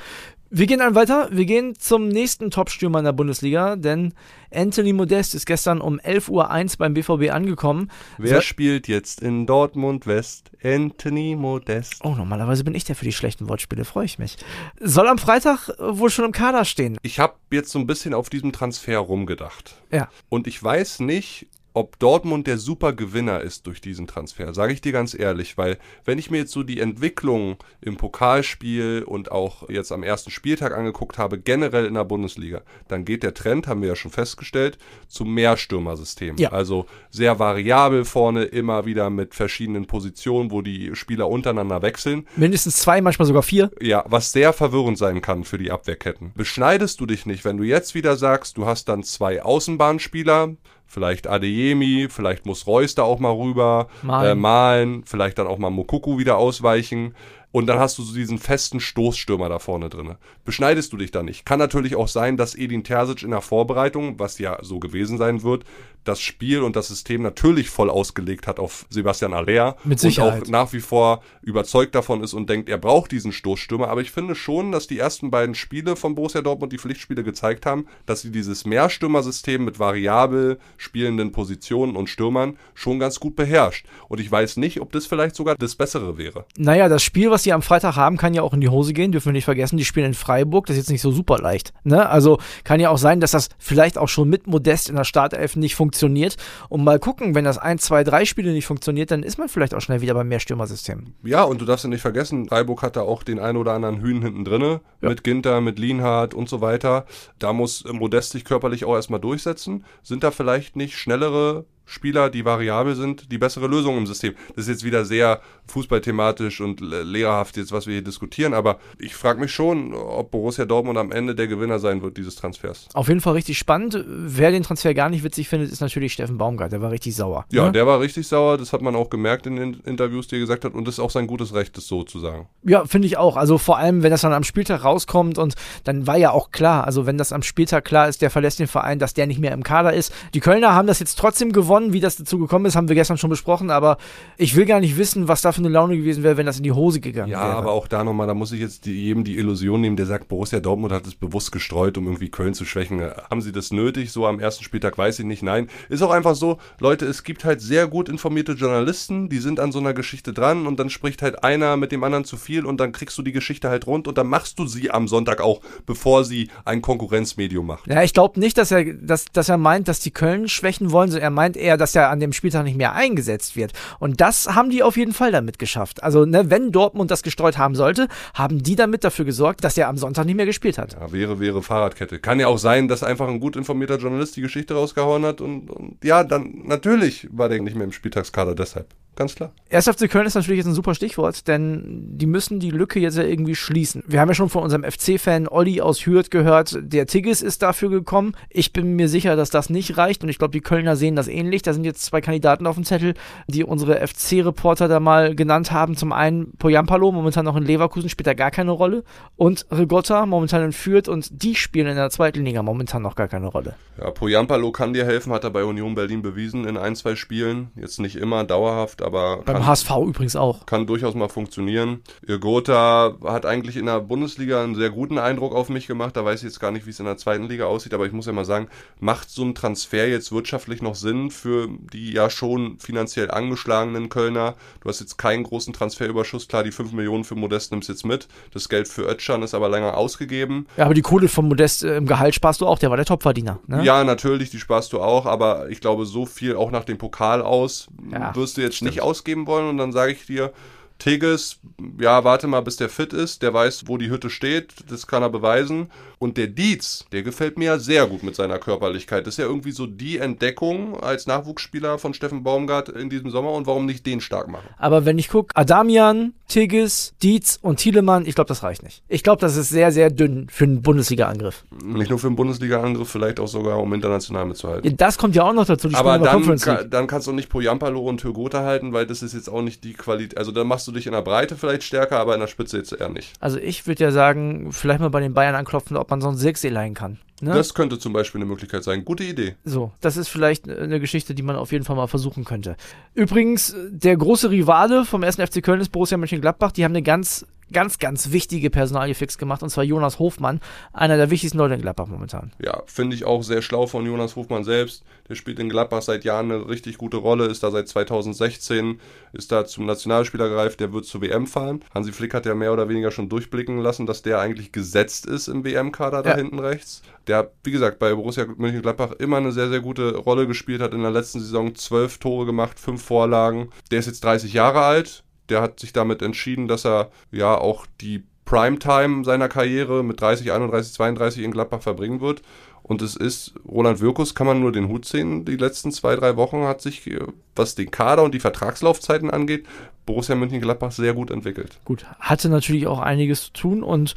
Wir 0.48 0.66
gehen 0.66 0.78
dann 0.78 0.94
weiter. 0.94 1.28
Wir 1.32 1.44
gehen 1.44 1.74
zum 1.76 2.06
nächsten 2.06 2.52
Top-Stürmer 2.52 3.00
in 3.00 3.04
der 3.04 3.12
Bundesliga, 3.12 3.74
denn 3.74 4.14
Anthony 4.54 4.92
Modest 4.92 5.34
ist 5.34 5.44
gestern 5.44 5.80
um 5.80 5.98
11.01 5.98 6.30
Uhr 6.30 6.76
beim 6.78 6.94
BVB 6.94 7.32
angekommen. 7.32 7.90
Wer 8.16 8.36
so 8.36 8.40
spielt 8.42 8.86
jetzt 8.86 9.22
in 9.22 9.46
Dortmund 9.46 10.06
West? 10.06 10.52
Anthony 10.62 11.34
Modest. 11.36 11.96
Oh, 12.04 12.14
normalerweise 12.14 12.62
bin 12.62 12.76
ich 12.76 12.84
der 12.84 12.94
für 12.94 13.04
die 13.04 13.12
schlechten 13.12 13.48
Wortspiele, 13.48 13.84
freue 13.84 14.04
ich 14.04 14.20
mich. 14.20 14.36
Soll 14.80 15.08
am 15.08 15.18
Freitag 15.18 15.68
wohl 15.78 16.10
schon 16.10 16.24
im 16.24 16.32
Kader 16.32 16.64
stehen. 16.64 16.96
Ich 17.02 17.18
habe 17.18 17.34
jetzt 17.50 17.70
so 17.70 17.80
ein 17.80 17.86
bisschen 17.88 18.14
auf 18.14 18.30
diesem 18.30 18.52
Transfer 18.52 18.98
rumgedacht. 18.98 19.74
Ja. 19.90 20.08
Und 20.28 20.46
ich 20.46 20.62
weiß 20.62 21.00
nicht, 21.00 21.48
ob 21.76 21.98
Dortmund 21.98 22.46
der 22.46 22.56
super 22.56 22.94
Gewinner 22.94 23.42
ist 23.42 23.66
durch 23.66 23.82
diesen 23.82 24.06
Transfer, 24.06 24.54
sage 24.54 24.72
ich 24.72 24.80
dir 24.80 24.92
ganz 24.92 25.12
ehrlich, 25.12 25.58
weil 25.58 25.76
wenn 26.06 26.18
ich 26.18 26.30
mir 26.30 26.38
jetzt 26.38 26.52
so 26.52 26.62
die 26.62 26.80
Entwicklung 26.80 27.58
im 27.82 27.98
Pokalspiel 27.98 29.04
und 29.06 29.30
auch 29.30 29.68
jetzt 29.68 29.92
am 29.92 30.02
ersten 30.02 30.30
Spieltag 30.30 30.74
angeguckt 30.74 31.18
habe, 31.18 31.38
generell 31.38 31.84
in 31.84 31.92
der 31.92 32.04
Bundesliga, 32.04 32.62
dann 32.88 33.04
geht 33.04 33.22
der 33.22 33.34
Trend, 33.34 33.66
haben 33.66 33.82
wir 33.82 33.90
ja 33.90 33.94
schon 33.94 34.10
festgestellt, 34.10 34.78
zum 35.06 35.34
Mehrstürmersystem. 35.34 36.38
Ja. 36.38 36.50
Also 36.50 36.86
sehr 37.10 37.38
variabel 37.38 38.06
vorne, 38.06 38.44
immer 38.44 38.86
wieder 38.86 39.10
mit 39.10 39.34
verschiedenen 39.34 39.86
Positionen, 39.86 40.50
wo 40.50 40.62
die 40.62 40.94
Spieler 40.94 41.28
untereinander 41.28 41.82
wechseln. 41.82 42.26
Mindestens 42.36 42.76
zwei, 42.76 43.02
manchmal 43.02 43.26
sogar 43.26 43.42
vier. 43.42 43.70
Ja, 43.82 44.02
was 44.08 44.32
sehr 44.32 44.54
verwirrend 44.54 44.96
sein 44.96 45.20
kann 45.20 45.44
für 45.44 45.58
die 45.58 45.70
Abwehrketten. 45.70 46.32
Beschneidest 46.34 47.00
du 47.00 47.04
dich 47.04 47.26
nicht, 47.26 47.44
wenn 47.44 47.58
du 47.58 47.64
jetzt 47.64 47.94
wieder 47.94 48.16
sagst, 48.16 48.56
du 48.56 48.64
hast 48.64 48.88
dann 48.88 49.02
zwei 49.02 49.42
Außenbahnspieler, 49.42 50.56
vielleicht 50.86 51.26
Adeyemi, 51.26 52.08
vielleicht 52.10 52.46
muss 52.46 52.66
Reus 52.66 52.94
da 52.94 53.02
auch 53.02 53.18
mal 53.18 53.32
rüber 53.32 53.88
malen. 54.02 54.30
Äh, 54.30 54.34
malen, 54.34 55.04
vielleicht 55.04 55.38
dann 55.38 55.46
auch 55.46 55.58
mal 55.58 55.70
Mokuku 55.70 56.18
wieder 56.18 56.38
ausweichen. 56.38 57.14
Und 57.52 57.66
dann 57.66 57.78
hast 57.78 57.96
du 57.98 58.02
so 58.02 58.14
diesen 58.14 58.38
festen 58.38 58.80
Stoßstürmer 58.80 59.48
da 59.48 59.58
vorne 59.58 59.88
drin. 59.88 60.16
Beschneidest 60.44 60.92
du 60.92 60.96
dich 60.96 61.10
da 61.10 61.22
nicht. 61.22 61.46
Kann 61.46 61.58
natürlich 61.58 61.96
auch 61.96 62.08
sein, 62.08 62.36
dass 62.36 62.54
Edin 62.54 62.84
Terzic 62.84 63.22
in 63.22 63.30
der 63.30 63.40
Vorbereitung, 63.40 64.18
was 64.18 64.38
ja 64.38 64.58
so 64.62 64.78
gewesen 64.78 65.16
sein 65.16 65.42
wird, 65.42 65.64
das 66.06 66.20
Spiel 66.20 66.62
und 66.62 66.76
das 66.76 66.88
System 66.88 67.22
natürlich 67.22 67.68
voll 67.68 67.90
ausgelegt 67.90 68.46
hat 68.46 68.58
auf 68.58 68.86
Sebastian 68.90 69.34
Aller. 69.34 69.76
Mit 69.84 69.98
Sicherheit. 69.98 70.42
Und 70.42 70.42
auch 70.42 70.50
nach 70.50 70.72
wie 70.72 70.80
vor 70.80 71.22
überzeugt 71.42 71.94
davon 71.94 72.22
ist 72.22 72.32
und 72.32 72.48
denkt, 72.48 72.68
er 72.68 72.78
braucht 72.78 73.10
diesen 73.10 73.32
Stoßstürmer. 73.32 73.88
Aber 73.88 74.00
ich 74.00 74.10
finde 74.10 74.34
schon, 74.34 74.72
dass 74.72 74.86
die 74.86 74.98
ersten 74.98 75.30
beiden 75.30 75.54
Spiele 75.54 75.96
von 75.96 76.14
Borussia 76.14 76.42
Dortmund, 76.42 76.72
die 76.72 76.78
Pflichtspiele, 76.78 77.24
gezeigt 77.24 77.66
haben, 77.66 77.86
dass 78.06 78.22
sie 78.22 78.30
dieses 78.30 78.66
Mehrstürmersystem 78.66 79.64
mit 79.64 79.78
variabel 79.78 80.58
spielenden 80.76 81.32
Positionen 81.32 81.96
und 81.96 82.08
Stürmern 82.08 82.56
schon 82.74 82.98
ganz 82.98 83.18
gut 83.18 83.34
beherrscht. 83.34 83.86
Und 84.08 84.20
ich 84.20 84.30
weiß 84.30 84.58
nicht, 84.58 84.80
ob 84.80 84.92
das 84.92 85.06
vielleicht 85.06 85.34
sogar 85.34 85.56
das 85.56 85.74
Bessere 85.74 86.18
wäre. 86.18 86.44
Naja, 86.56 86.88
das 86.88 87.02
Spiel, 87.02 87.30
was 87.30 87.35
sie 87.42 87.52
am 87.52 87.62
Freitag 87.62 87.96
haben, 87.96 88.16
kann 88.16 88.34
ja 88.34 88.42
auch 88.42 88.54
in 88.54 88.60
die 88.60 88.68
Hose 88.68 88.92
gehen. 88.92 89.12
Dürfen 89.12 89.26
wir 89.26 89.32
nicht 89.32 89.44
vergessen, 89.44 89.76
die 89.76 89.84
spielen 89.84 90.06
in 90.06 90.14
Freiburg. 90.14 90.66
Das 90.66 90.76
ist 90.76 90.82
jetzt 90.82 90.90
nicht 90.90 91.02
so 91.02 91.12
super 91.12 91.38
leicht. 91.38 91.72
Ne? 91.84 92.08
Also 92.08 92.38
kann 92.64 92.80
ja 92.80 92.90
auch 92.90 92.98
sein, 92.98 93.20
dass 93.20 93.30
das 93.30 93.48
vielleicht 93.58 93.98
auch 93.98 94.08
schon 94.08 94.28
mit 94.28 94.46
Modest 94.46 94.88
in 94.88 94.96
der 94.96 95.04
Startelf 95.04 95.56
nicht 95.56 95.74
funktioniert. 95.74 96.36
Und 96.68 96.84
mal 96.84 96.98
gucken, 96.98 97.34
wenn 97.34 97.44
das 97.44 97.58
1, 97.58 97.82
2, 97.82 98.04
3 98.04 98.24
Spiele 98.24 98.52
nicht 98.52 98.66
funktioniert, 98.66 99.10
dann 99.10 99.22
ist 99.22 99.38
man 99.38 99.48
vielleicht 99.48 99.74
auch 99.74 99.80
schnell 99.80 100.00
wieder 100.00 100.14
beim 100.14 100.28
Mehrstürmersystem. 100.28 101.14
Ja, 101.22 101.42
und 101.42 101.60
du 101.60 101.64
darfst 101.64 101.84
ja 101.84 101.90
nicht 101.90 102.02
vergessen, 102.02 102.48
Freiburg 102.48 102.82
hat 102.82 102.96
da 102.96 103.02
auch 103.02 103.22
den 103.22 103.38
ein 103.38 103.56
oder 103.56 103.72
anderen 103.72 104.00
Hühn 104.00 104.22
hinten 104.22 104.44
drin, 104.44 104.62
ja. 104.62 105.08
mit 105.08 105.24
Ginter, 105.24 105.60
mit 105.60 105.78
Lienhardt 105.78 106.34
und 106.34 106.48
so 106.48 106.60
weiter. 106.60 107.06
Da 107.38 107.52
muss 107.52 107.84
Modest 107.84 108.32
sich 108.32 108.44
körperlich 108.44 108.84
auch 108.84 108.94
erstmal 108.94 109.20
durchsetzen. 109.20 109.84
Sind 110.02 110.24
da 110.24 110.30
vielleicht 110.30 110.76
nicht 110.76 110.96
schnellere 110.96 111.64
Spieler, 111.86 112.30
die 112.30 112.44
variabel 112.44 112.94
sind, 112.94 113.32
die 113.32 113.38
bessere 113.38 113.68
Lösung 113.68 113.96
im 113.96 114.06
System. 114.06 114.34
Das 114.54 114.64
ist 114.64 114.68
jetzt 114.68 114.84
wieder 114.84 115.04
sehr 115.04 115.40
fußballthematisch 115.68 116.60
und 116.60 116.80
lehrerhaft 116.80 117.56
jetzt, 117.56 117.72
was 117.72 117.86
wir 117.86 117.94
hier 117.94 118.04
diskutieren, 118.04 118.54
aber 118.54 118.78
ich 118.98 119.14
frage 119.14 119.40
mich 119.40 119.52
schon, 119.52 119.94
ob 119.94 120.30
Borussia 120.30 120.64
Dortmund 120.64 120.98
am 120.98 121.12
Ende 121.12 121.34
der 121.34 121.46
Gewinner 121.46 121.78
sein 121.78 122.02
wird 122.02 122.16
dieses 122.16 122.34
Transfers. 122.34 122.88
Auf 122.94 123.08
jeden 123.08 123.20
Fall 123.20 123.34
richtig 123.34 123.58
spannend. 123.58 124.04
Wer 124.06 124.50
den 124.50 124.62
Transfer 124.62 124.94
gar 124.94 125.08
nicht 125.08 125.24
witzig 125.24 125.48
findet, 125.48 125.70
ist 125.70 125.80
natürlich 125.80 126.12
Steffen 126.12 126.38
Baumgart. 126.38 126.72
Der 126.72 126.82
war 126.82 126.90
richtig 126.90 127.14
sauer. 127.16 127.46
Ja, 127.50 127.66
ne? 127.66 127.72
der 127.72 127.86
war 127.86 128.00
richtig 128.00 128.26
sauer. 128.26 128.58
Das 128.58 128.72
hat 128.72 128.82
man 128.82 128.96
auch 128.96 129.10
gemerkt 129.10 129.46
in 129.46 129.56
den 129.56 129.74
Interviews, 129.84 130.28
die 130.28 130.36
er 130.36 130.40
gesagt 130.40 130.64
hat. 130.64 130.74
Und 130.74 130.86
das 130.86 130.94
ist 130.94 131.00
auch 131.00 131.10
sein 131.10 131.26
gutes 131.26 131.54
Recht, 131.54 131.76
das 131.76 131.86
so 131.86 132.02
zu 132.02 132.18
sagen. 132.18 132.48
Ja, 132.64 132.84
finde 132.84 133.06
ich 133.06 133.16
auch. 133.16 133.36
Also 133.36 133.58
vor 133.58 133.78
allem, 133.78 134.02
wenn 134.02 134.10
das 134.10 134.22
dann 134.22 134.32
am 134.32 134.44
Spieltag 134.44 134.84
rauskommt 134.84 135.38
und 135.38 135.54
dann 135.84 136.06
war 136.06 136.16
ja 136.16 136.30
auch 136.30 136.50
klar, 136.50 136.84
also 136.84 137.06
wenn 137.06 137.18
das 137.18 137.32
am 137.32 137.42
Spieltag 137.42 137.84
klar 137.84 138.08
ist, 138.08 138.22
der 138.22 138.30
verlässt 138.30 138.58
den 138.58 138.66
Verein, 138.66 138.98
dass 138.98 139.14
der 139.14 139.26
nicht 139.26 139.40
mehr 139.40 139.52
im 139.52 139.62
Kader 139.62 139.92
ist. 139.92 140.12
Die 140.34 140.40
Kölner 140.40 140.74
haben 140.74 140.86
das 140.86 141.00
jetzt 141.00 141.18
trotzdem 141.18 141.52
gewonnen 141.52 141.75
davon. 141.76 141.92
Wie 141.92 142.00
das 142.00 142.16
dazu 142.16 142.38
gekommen 142.38 142.66
ist, 142.66 142.76
haben 142.76 142.88
wir 142.88 142.94
gestern 142.94 143.18
schon 143.18 143.30
besprochen, 143.30 143.70
aber 143.70 143.98
ich 144.36 144.56
will 144.56 144.64
gar 144.66 144.80
nicht 144.80 144.96
wissen, 144.96 145.28
was 145.28 145.42
da 145.42 145.52
für 145.52 145.58
eine 145.60 145.68
Laune 145.68 145.96
gewesen 145.96 146.22
wäre, 146.22 146.36
wenn 146.36 146.46
das 146.46 146.56
in 146.58 146.62
die 146.62 146.72
Hose 146.72 147.00
gegangen 147.00 147.30
Ja, 147.30 147.40
wäre. 147.42 147.56
aber 147.56 147.72
auch 147.72 147.86
da 147.88 148.04
nochmal, 148.04 148.26
da 148.26 148.34
muss 148.34 148.52
ich 148.52 148.60
jetzt 148.60 148.86
die, 148.86 148.92
jedem 148.92 149.24
die 149.24 149.36
Illusion 149.38 149.80
nehmen, 149.80 149.96
der 149.96 150.06
sagt, 150.06 150.28
Borussia 150.28 150.60
Dortmund 150.60 150.92
hat 150.92 151.06
es 151.06 151.14
bewusst 151.14 151.52
gestreut, 151.52 151.96
um 151.98 152.06
irgendwie 152.06 152.28
Köln 152.28 152.54
zu 152.54 152.64
schwächen. 152.64 153.00
Haben 153.30 153.40
sie 153.40 153.52
das 153.52 153.70
nötig? 153.72 154.12
So 154.12 154.26
am 154.26 154.40
ersten 154.40 154.64
Spieltag 154.64 154.98
weiß 154.98 155.18
ich 155.18 155.24
nicht. 155.24 155.42
Nein. 155.42 155.68
Ist 155.88 156.02
auch 156.02 156.10
einfach 156.10 156.34
so, 156.34 156.58
Leute, 156.80 157.06
es 157.06 157.22
gibt 157.22 157.44
halt 157.44 157.60
sehr 157.60 157.86
gut 157.86 158.08
informierte 158.08 158.52
Journalisten, 158.52 159.28
die 159.28 159.38
sind 159.38 159.60
an 159.60 159.72
so 159.72 159.78
einer 159.78 159.94
Geschichte 159.94 160.32
dran 160.32 160.66
und 160.66 160.78
dann 160.78 160.90
spricht 160.90 161.22
halt 161.22 161.44
einer 161.44 161.76
mit 161.76 161.92
dem 161.92 162.04
anderen 162.04 162.24
zu 162.24 162.36
viel 162.36 162.64
und 162.66 162.78
dann 162.80 162.92
kriegst 162.92 163.16
du 163.18 163.22
die 163.22 163.32
Geschichte 163.32 163.68
halt 163.68 163.86
rund 163.86 164.08
und 164.08 164.18
dann 164.18 164.26
machst 164.26 164.58
du 164.58 164.66
sie 164.66 164.90
am 164.90 165.08
Sonntag 165.08 165.40
auch, 165.40 165.60
bevor 165.86 166.24
sie 166.24 166.48
ein 166.64 166.82
Konkurrenzmedium 166.82 167.66
macht. 167.66 167.86
Ja, 167.86 168.02
ich 168.02 168.12
glaube 168.12 168.40
nicht, 168.40 168.58
dass 168.58 168.70
er, 168.70 168.84
dass, 168.94 169.26
dass 169.32 169.48
er 169.48 169.58
meint, 169.58 169.88
dass 169.88 170.00
die 170.00 170.10
Köln 170.10 170.48
schwächen 170.48 170.90
wollen, 170.92 171.10
sondern 171.10 171.24
er 171.24 171.30
meint 171.30 171.56
eher, 171.66 171.76
dass 171.76 171.94
er 171.94 172.10
an 172.10 172.20
dem 172.20 172.32
Spieltag 172.32 172.64
nicht 172.64 172.76
mehr 172.76 172.94
eingesetzt 172.94 173.56
wird. 173.56 173.72
Und 173.98 174.20
das 174.20 174.54
haben 174.54 174.70
die 174.70 174.82
auf 174.82 174.96
jeden 174.96 175.12
Fall 175.12 175.32
damit 175.32 175.58
geschafft. 175.58 176.02
Also, 176.02 176.24
ne, 176.24 176.50
wenn 176.50 176.72
Dortmund 176.72 177.10
das 177.10 177.22
gestreut 177.22 177.58
haben 177.58 177.74
sollte, 177.74 178.08
haben 178.34 178.62
die 178.62 178.76
damit 178.76 179.04
dafür 179.04 179.24
gesorgt, 179.24 179.64
dass 179.64 179.76
er 179.76 179.88
am 179.88 179.96
Sonntag 179.96 180.26
nicht 180.26 180.36
mehr 180.36 180.46
gespielt 180.46 180.78
hat. 180.78 180.94
Ja, 180.94 181.12
wäre, 181.12 181.40
wäre 181.40 181.62
Fahrradkette. 181.62 182.18
Kann 182.18 182.40
ja 182.40 182.46
auch 182.46 182.58
sein, 182.58 182.88
dass 182.88 183.02
einfach 183.02 183.28
ein 183.28 183.40
gut 183.40 183.56
informierter 183.56 183.98
Journalist 183.98 184.36
die 184.36 184.42
Geschichte 184.42 184.74
rausgehauen 184.74 185.24
hat 185.24 185.40
und, 185.40 185.70
und 185.70 186.02
ja, 186.04 186.24
dann 186.24 186.62
natürlich 186.64 187.28
war 187.30 187.48
der 187.48 187.60
nicht 187.60 187.76
mehr 187.76 187.84
im 187.84 187.92
Spieltagskader 187.92 188.54
deshalb. 188.54 188.94
Ganz 189.16 189.34
klar. 189.34 189.52
1. 189.70 189.88
FC 189.88 190.10
Köln 190.10 190.26
ist 190.26 190.34
natürlich 190.34 190.58
jetzt 190.58 190.66
ein 190.66 190.74
super 190.74 190.94
Stichwort, 190.94 191.48
denn 191.48 192.02
die 192.18 192.26
müssen 192.26 192.60
die 192.60 192.70
Lücke 192.70 193.00
jetzt 193.00 193.16
ja 193.16 193.24
irgendwie 193.24 193.54
schließen. 193.54 194.04
Wir 194.06 194.20
haben 194.20 194.28
ja 194.28 194.34
schon 194.34 194.50
von 194.50 194.62
unserem 194.62 194.84
FC-Fan 194.84 195.48
Olli 195.48 195.80
aus 195.80 196.04
Hürth 196.04 196.30
gehört, 196.30 196.78
der 196.80 197.06
Tigges 197.06 197.40
ist 197.40 197.62
dafür 197.62 197.88
gekommen. 197.88 198.36
Ich 198.50 198.74
bin 198.74 198.94
mir 198.94 199.08
sicher, 199.08 199.34
dass 199.34 199.48
das 199.48 199.70
nicht 199.70 199.96
reicht 199.96 200.22
und 200.22 200.28
ich 200.28 200.36
glaube, 200.36 200.52
die 200.52 200.60
Kölner 200.60 200.96
sehen 200.96 201.16
das 201.16 201.28
ähnlich. 201.28 201.62
Da 201.62 201.72
sind 201.72 201.84
jetzt 201.84 202.04
zwei 202.04 202.20
Kandidaten 202.20 202.66
auf 202.66 202.74
dem 202.74 202.84
Zettel, 202.84 203.14
die 203.48 203.64
unsere 203.64 204.06
FC-Reporter 204.06 204.86
da 204.86 205.00
mal 205.00 205.34
genannt 205.34 205.72
haben. 205.72 205.96
Zum 205.96 206.12
einen 206.12 206.52
Poyampalo, 206.58 207.10
momentan 207.10 207.46
noch 207.46 207.56
in 207.56 207.64
Leverkusen, 207.64 208.10
spielt 208.10 208.26
da 208.26 208.34
gar 208.34 208.50
keine 208.50 208.72
Rolle. 208.72 209.02
Und 209.36 209.64
Rigotta, 209.70 210.26
momentan 210.26 210.62
in 210.62 210.72
Fürth 210.72 211.08
und 211.08 211.42
die 211.42 211.54
spielen 211.54 211.86
in 211.86 211.96
der 211.96 212.10
zweiten 212.10 212.44
Liga 212.44 212.62
momentan 212.62 213.00
noch 213.00 213.14
gar 213.14 213.28
keine 213.28 213.46
Rolle. 213.46 213.76
Ja, 213.98 214.10
Poyampalo 214.10 214.72
kann 214.72 214.92
dir 214.92 215.06
helfen, 215.06 215.32
hat 215.32 215.44
er 215.44 215.50
bei 215.50 215.64
Union 215.64 215.94
Berlin 215.94 216.20
bewiesen 216.20 216.66
in 216.66 216.76
ein, 216.76 216.94
zwei 216.96 217.16
Spielen. 217.16 217.70
Jetzt 217.76 217.98
nicht 217.98 218.16
immer 218.16 218.44
dauerhaft, 218.44 219.02
aber 219.06 219.38
Beim 219.38 219.56
kann, 219.56 219.66
HSV 219.66 219.90
übrigens 220.06 220.36
auch. 220.36 220.66
kann 220.66 220.86
durchaus 220.86 221.14
mal 221.14 221.28
funktionieren. 221.28 222.02
Irgota 222.26 223.14
hat 223.24 223.46
eigentlich 223.46 223.76
in 223.76 223.86
der 223.86 224.00
Bundesliga 224.00 224.62
einen 224.62 224.74
sehr 224.74 224.90
guten 224.90 225.18
Eindruck 225.18 225.54
auf 225.54 225.68
mich 225.68 225.86
gemacht. 225.86 226.16
Da 226.16 226.24
weiß 226.24 226.40
ich 226.40 226.44
jetzt 226.44 226.60
gar 226.60 226.70
nicht, 226.70 226.86
wie 226.86 226.90
es 226.90 227.00
in 227.00 227.06
der 227.06 227.16
zweiten 227.16 227.44
Liga 227.48 227.66
aussieht, 227.66 227.94
aber 227.94 228.06
ich 228.06 228.12
muss 228.12 228.26
ja 228.26 228.32
mal 228.32 228.44
sagen, 228.44 228.68
macht 229.00 229.30
so 229.30 229.42
ein 229.44 229.54
Transfer 229.54 230.08
jetzt 230.08 230.32
wirtschaftlich 230.32 230.82
noch 230.82 230.94
Sinn 230.94 231.30
für 231.30 231.68
die 231.92 232.12
ja 232.12 232.28
schon 232.30 232.78
finanziell 232.78 233.30
angeschlagenen 233.30 234.08
Kölner? 234.08 234.54
Du 234.80 234.88
hast 234.88 235.00
jetzt 235.00 235.16
keinen 235.16 235.44
großen 235.44 235.72
Transferüberschuss. 235.72 236.48
Klar, 236.48 236.64
die 236.64 236.72
5 236.72 236.92
Millionen 236.92 237.24
für 237.24 237.34
Modest 237.36 237.72
nimmst 237.72 237.88
jetzt 237.88 238.04
mit. 238.04 238.28
Das 238.52 238.68
Geld 238.68 238.88
für 238.88 239.02
Ötschan 239.02 239.42
ist 239.42 239.54
aber 239.54 239.68
länger 239.68 239.96
ausgegeben. 239.96 240.66
Ja, 240.76 240.84
aber 240.84 240.94
die 240.94 241.02
Kohle 241.02 241.28
vom 241.28 241.48
Modest 241.48 241.84
äh, 241.84 241.96
im 241.96 242.06
Gehalt 242.06 242.34
sparst 242.34 242.60
du 242.60 242.66
auch, 242.66 242.78
der 242.78 242.90
war 242.90 242.96
der 242.96 243.06
Topverdiener. 243.06 243.60
Ne? 243.66 243.84
Ja, 243.84 244.04
natürlich, 244.04 244.50
die 244.50 244.58
sparst 244.58 244.92
du 244.92 245.00
auch, 245.00 245.26
aber 245.26 245.68
ich 245.70 245.80
glaube, 245.80 246.06
so 246.06 246.26
viel 246.26 246.56
auch 246.56 246.70
nach 246.70 246.84
dem 246.84 246.98
Pokal 246.98 247.42
aus 247.42 247.88
Ja, 248.10 248.34
wirst 248.34 248.56
du 248.56 248.60
jetzt 248.62 248.82
nicht 248.82 248.95
ausgeben 249.00 249.46
wollen. 249.46 249.68
Und 249.68 249.78
dann 249.78 249.92
sage 249.92 250.12
ich 250.12 250.26
dir, 250.26 250.52
Tigges, 250.98 251.58
ja, 252.00 252.24
warte 252.24 252.46
mal, 252.46 252.62
bis 252.62 252.76
der 252.76 252.88
fit 252.88 253.12
ist, 253.12 253.42
der 253.42 253.52
weiß, 253.52 253.84
wo 253.86 253.98
die 253.98 254.08
Hütte 254.10 254.30
steht, 254.30 254.72
das 254.88 255.06
kann 255.06 255.22
er 255.22 255.28
beweisen. 255.28 255.90
Und 256.18 256.38
der 256.38 256.46
Dietz, 256.46 257.04
der 257.12 257.22
gefällt 257.22 257.58
mir 257.58 257.66
ja 257.66 257.78
sehr 257.78 258.06
gut 258.06 258.22
mit 258.22 258.34
seiner 258.34 258.58
Körperlichkeit. 258.58 259.26
Das 259.26 259.34
ist 259.34 259.38
ja 259.38 259.44
irgendwie 259.44 259.72
so 259.72 259.86
die 259.86 260.16
Entdeckung 260.18 260.98
als 260.98 261.26
Nachwuchsspieler 261.26 261.98
von 261.98 262.14
Steffen 262.14 262.42
Baumgart 262.42 262.88
in 262.88 263.10
diesem 263.10 263.30
Sommer 263.30 263.52
und 263.52 263.66
warum 263.66 263.84
nicht 263.84 264.06
den 264.06 264.20
stark 264.22 264.48
machen? 264.48 264.66
Aber 264.78 265.04
wenn 265.04 265.18
ich 265.18 265.28
gucke, 265.28 265.54
Adamian, 265.54 266.32
Tigges, 266.48 267.14
Dietz 267.22 267.58
und 267.60 267.80
Thielemann, 267.80 268.24
ich 268.24 268.34
glaube, 268.34 268.48
das 268.48 268.62
reicht 268.62 268.82
nicht. 268.82 269.02
Ich 269.08 269.22
glaube, 269.22 269.40
das 269.40 269.56
ist 269.56 269.68
sehr, 269.68 269.92
sehr 269.92 270.10
dünn 270.10 270.46
für 270.48 270.64
einen 270.64 270.80
Bundesliga-Angriff. 270.80 271.64
Nicht 271.84 272.08
nur 272.08 272.18
für 272.18 272.28
einen 272.28 272.36
Bundesliga-Angriff, 272.36 273.10
vielleicht 273.10 273.38
auch 273.40 273.48
sogar, 273.48 273.78
um 273.78 273.92
international 273.92 274.46
mitzuhalten. 274.46 274.88
Ja, 274.90 274.96
Das 274.96 275.18
kommt 275.18 275.34
ja 275.36 275.42
auch 275.42 275.52
noch 275.52 275.66
dazu. 275.66 275.88
Die 275.88 275.94
Aber 275.96 276.18
dann, 276.18 276.32
Conference 276.36 276.64
League. 276.64 276.76
ka- 276.78 276.84
dann 276.84 277.06
kannst 277.08 277.26
du 277.26 277.32
nicht 277.32 277.48
Poyampalo 277.50 278.00
und 278.00 278.22
Hürgota 278.24 278.62
halten, 278.62 278.92
weil 278.94 279.06
das 279.06 279.22
ist 279.22 279.34
jetzt 279.34 279.48
auch 279.50 279.60
nicht 279.62 279.84
die 279.84 279.92
Qualität. 279.92 280.38
Also 280.38 280.50
dann 280.52 280.66
machst 280.66 280.86
du 280.88 280.92
dich 280.92 281.06
in 281.06 281.12
der 281.12 281.22
Breite 281.22 281.56
vielleicht 281.56 281.82
stärker, 281.82 282.18
aber 282.20 282.32
in 282.34 282.40
der 282.40 282.46
Spitze 282.46 282.78
jetzt 282.78 282.92
eher 282.92 283.08
nicht. 283.10 283.34
Also 283.40 283.58
ich 283.58 283.86
würde 283.86 284.04
ja 284.04 284.10
sagen, 284.12 284.72
vielleicht 284.72 285.00
mal 285.00 285.10
bei 285.10 285.20
den 285.20 285.34
Bayern 285.34 285.54
anklopfen, 285.56 285.96
ob 285.96 286.05
man 286.10 286.20
so 286.20 286.28
einen 286.28 286.36
Sirksee 286.36 286.68
leihen 286.68 286.94
kann. 286.94 287.18
Ne? 287.42 287.52
Das 287.52 287.74
könnte 287.74 287.98
zum 287.98 288.12
Beispiel 288.12 288.40
eine 288.40 288.48
Möglichkeit 288.48 288.82
sein. 288.82 289.04
Gute 289.04 289.24
Idee. 289.24 289.56
So, 289.64 289.92
das 290.00 290.16
ist 290.16 290.28
vielleicht 290.28 290.68
eine 290.68 291.00
Geschichte, 291.00 291.34
die 291.34 291.42
man 291.42 291.56
auf 291.56 291.70
jeden 291.70 291.84
Fall 291.84 291.96
mal 291.96 292.06
versuchen 292.06 292.44
könnte. 292.44 292.76
Übrigens, 293.14 293.76
der 293.90 294.16
große 294.16 294.50
Rivale 294.50 295.04
vom 295.04 295.22
1. 295.22 295.36
FC 295.36 295.62
Köln 295.62 295.80
ist 295.80 295.90
Borussia 295.90 296.16
Mönchengladbach. 296.16 296.72
Die 296.72 296.84
haben 296.84 296.92
eine 296.92 297.02
ganz, 297.02 297.46
ganz, 297.72 297.98
ganz 297.98 298.32
wichtige 298.32 298.70
Personalie 298.70 299.14
fix 299.14 299.38
gemacht, 299.38 299.62
und 299.62 299.70
zwar 299.70 299.84
Jonas 299.84 300.18
Hofmann, 300.18 300.60
einer 300.92 301.16
der 301.16 301.30
wichtigsten 301.30 301.58
Leute 301.58 301.74
in 301.74 301.80
Gladbach 301.82 302.06
momentan. 302.06 302.52
Ja, 302.62 302.82
finde 302.86 303.16
ich 303.16 303.24
auch 303.24 303.42
sehr 303.42 303.62
schlau 303.62 303.86
von 303.86 304.06
Jonas 304.06 304.36
Hofmann 304.36 304.64
selbst. 304.64 305.02
Der 305.28 305.34
spielt 305.34 305.58
in 305.58 305.68
Gladbach 305.68 306.02
seit 306.02 306.24
Jahren 306.24 306.52
eine 306.52 306.68
richtig 306.68 306.98
gute 306.98 307.16
Rolle, 307.16 307.46
ist 307.46 307.62
da 307.62 307.70
seit 307.70 307.88
2016, 307.88 309.00
ist 309.32 309.50
da 309.52 309.64
zum 309.66 309.86
Nationalspieler 309.86 310.48
gereift, 310.48 310.80
der 310.80 310.92
wird 310.92 311.04
zur 311.06 311.20
WM 311.22 311.46
fahren. 311.46 311.80
Hansi 311.94 312.12
Flick 312.12 312.34
hat 312.34 312.46
ja 312.46 312.54
mehr 312.54 312.72
oder 312.72 312.88
weniger 312.88 313.10
schon 313.10 313.28
durchblicken 313.28 313.78
lassen, 313.78 314.06
dass 314.06 314.22
der 314.22 314.38
eigentlich 314.40 314.72
gesetzt 314.72 315.26
ist 315.26 315.48
im 315.48 315.64
WM-Kader 315.64 316.22
da 316.22 316.30
Ja. 316.30 316.36
hinten 316.36 316.58
rechts. 316.58 317.02
Der 317.26 317.50
wie 317.64 317.72
gesagt, 317.72 317.98
bei 317.98 318.14
Borussia 318.14 318.46
Mönchengladbach 318.56 319.12
immer 319.18 319.38
eine 319.38 319.50
sehr, 319.52 319.68
sehr 319.68 319.80
gute 319.80 320.16
Rolle 320.16 320.46
gespielt, 320.46 320.80
hat 320.80 320.94
in 320.94 321.02
der 321.02 321.10
letzten 321.10 321.40
Saison 321.40 321.74
zwölf 321.74 322.18
Tore 322.18 322.46
gemacht, 322.46 322.78
fünf 322.78 323.02
Vorlagen. 323.02 323.70
Der 323.90 323.98
ist 323.98 324.06
jetzt 324.06 324.22
30 324.22 324.52
Jahre 324.52 324.82
alt. 324.82 325.24
Der 325.48 325.62
hat 325.62 325.80
sich 325.80 325.92
damit 325.92 326.22
entschieden, 326.22 326.68
dass 326.68 326.84
er 326.84 327.10
ja 327.30 327.56
auch 327.56 327.86
die 328.00 328.24
Primetime 328.44 329.24
seiner 329.24 329.48
Karriere 329.48 330.04
mit 330.04 330.20
30, 330.20 330.52
31, 330.52 330.94
32 330.94 331.44
in 331.44 331.50
Gladbach 331.50 331.82
verbringen 331.82 332.20
wird. 332.20 332.42
Und 332.82 333.02
es 333.02 333.16
ist, 333.16 333.54
Roland 333.68 334.00
Wirkus 334.00 334.36
kann 334.36 334.46
man 334.46 334.60
nur 334.60 334.70
den 334.70 334.88
Hut 334.88 335.04
ziehen. 335.04 335.44
Die 335.44 335.56
letzten 335.56 335.90
zwei, 335.90 336.14
drei 336.14 336.36
Wochen 336.36 336.62
hat 336.62 336.80
sich, 336.80 337.04
äh, 337.08 337.26
was 337.56 337.74
den 337.74 337.90
Kader 337.90 338.22
und 338.22 338.32
die 338.32 338.40
Vertragslaufzeiten 338.40 339.30
angeht, 339.30 339.66
Borussia 340.06 340.34
Mönchengladbach 340.34 340.92
sehr 340.92 341.12
gut 341.12 341.30
entwickelt. 341.30 341.78
Gut, 341.84 342.06
hatte 342.20 342.48
natürlich 342.48 342.86
auch 342.86 343.00
einiges 343.00 343.46
zu 343.46 343.52
tun 343.52 343.82
und 343.82 344.14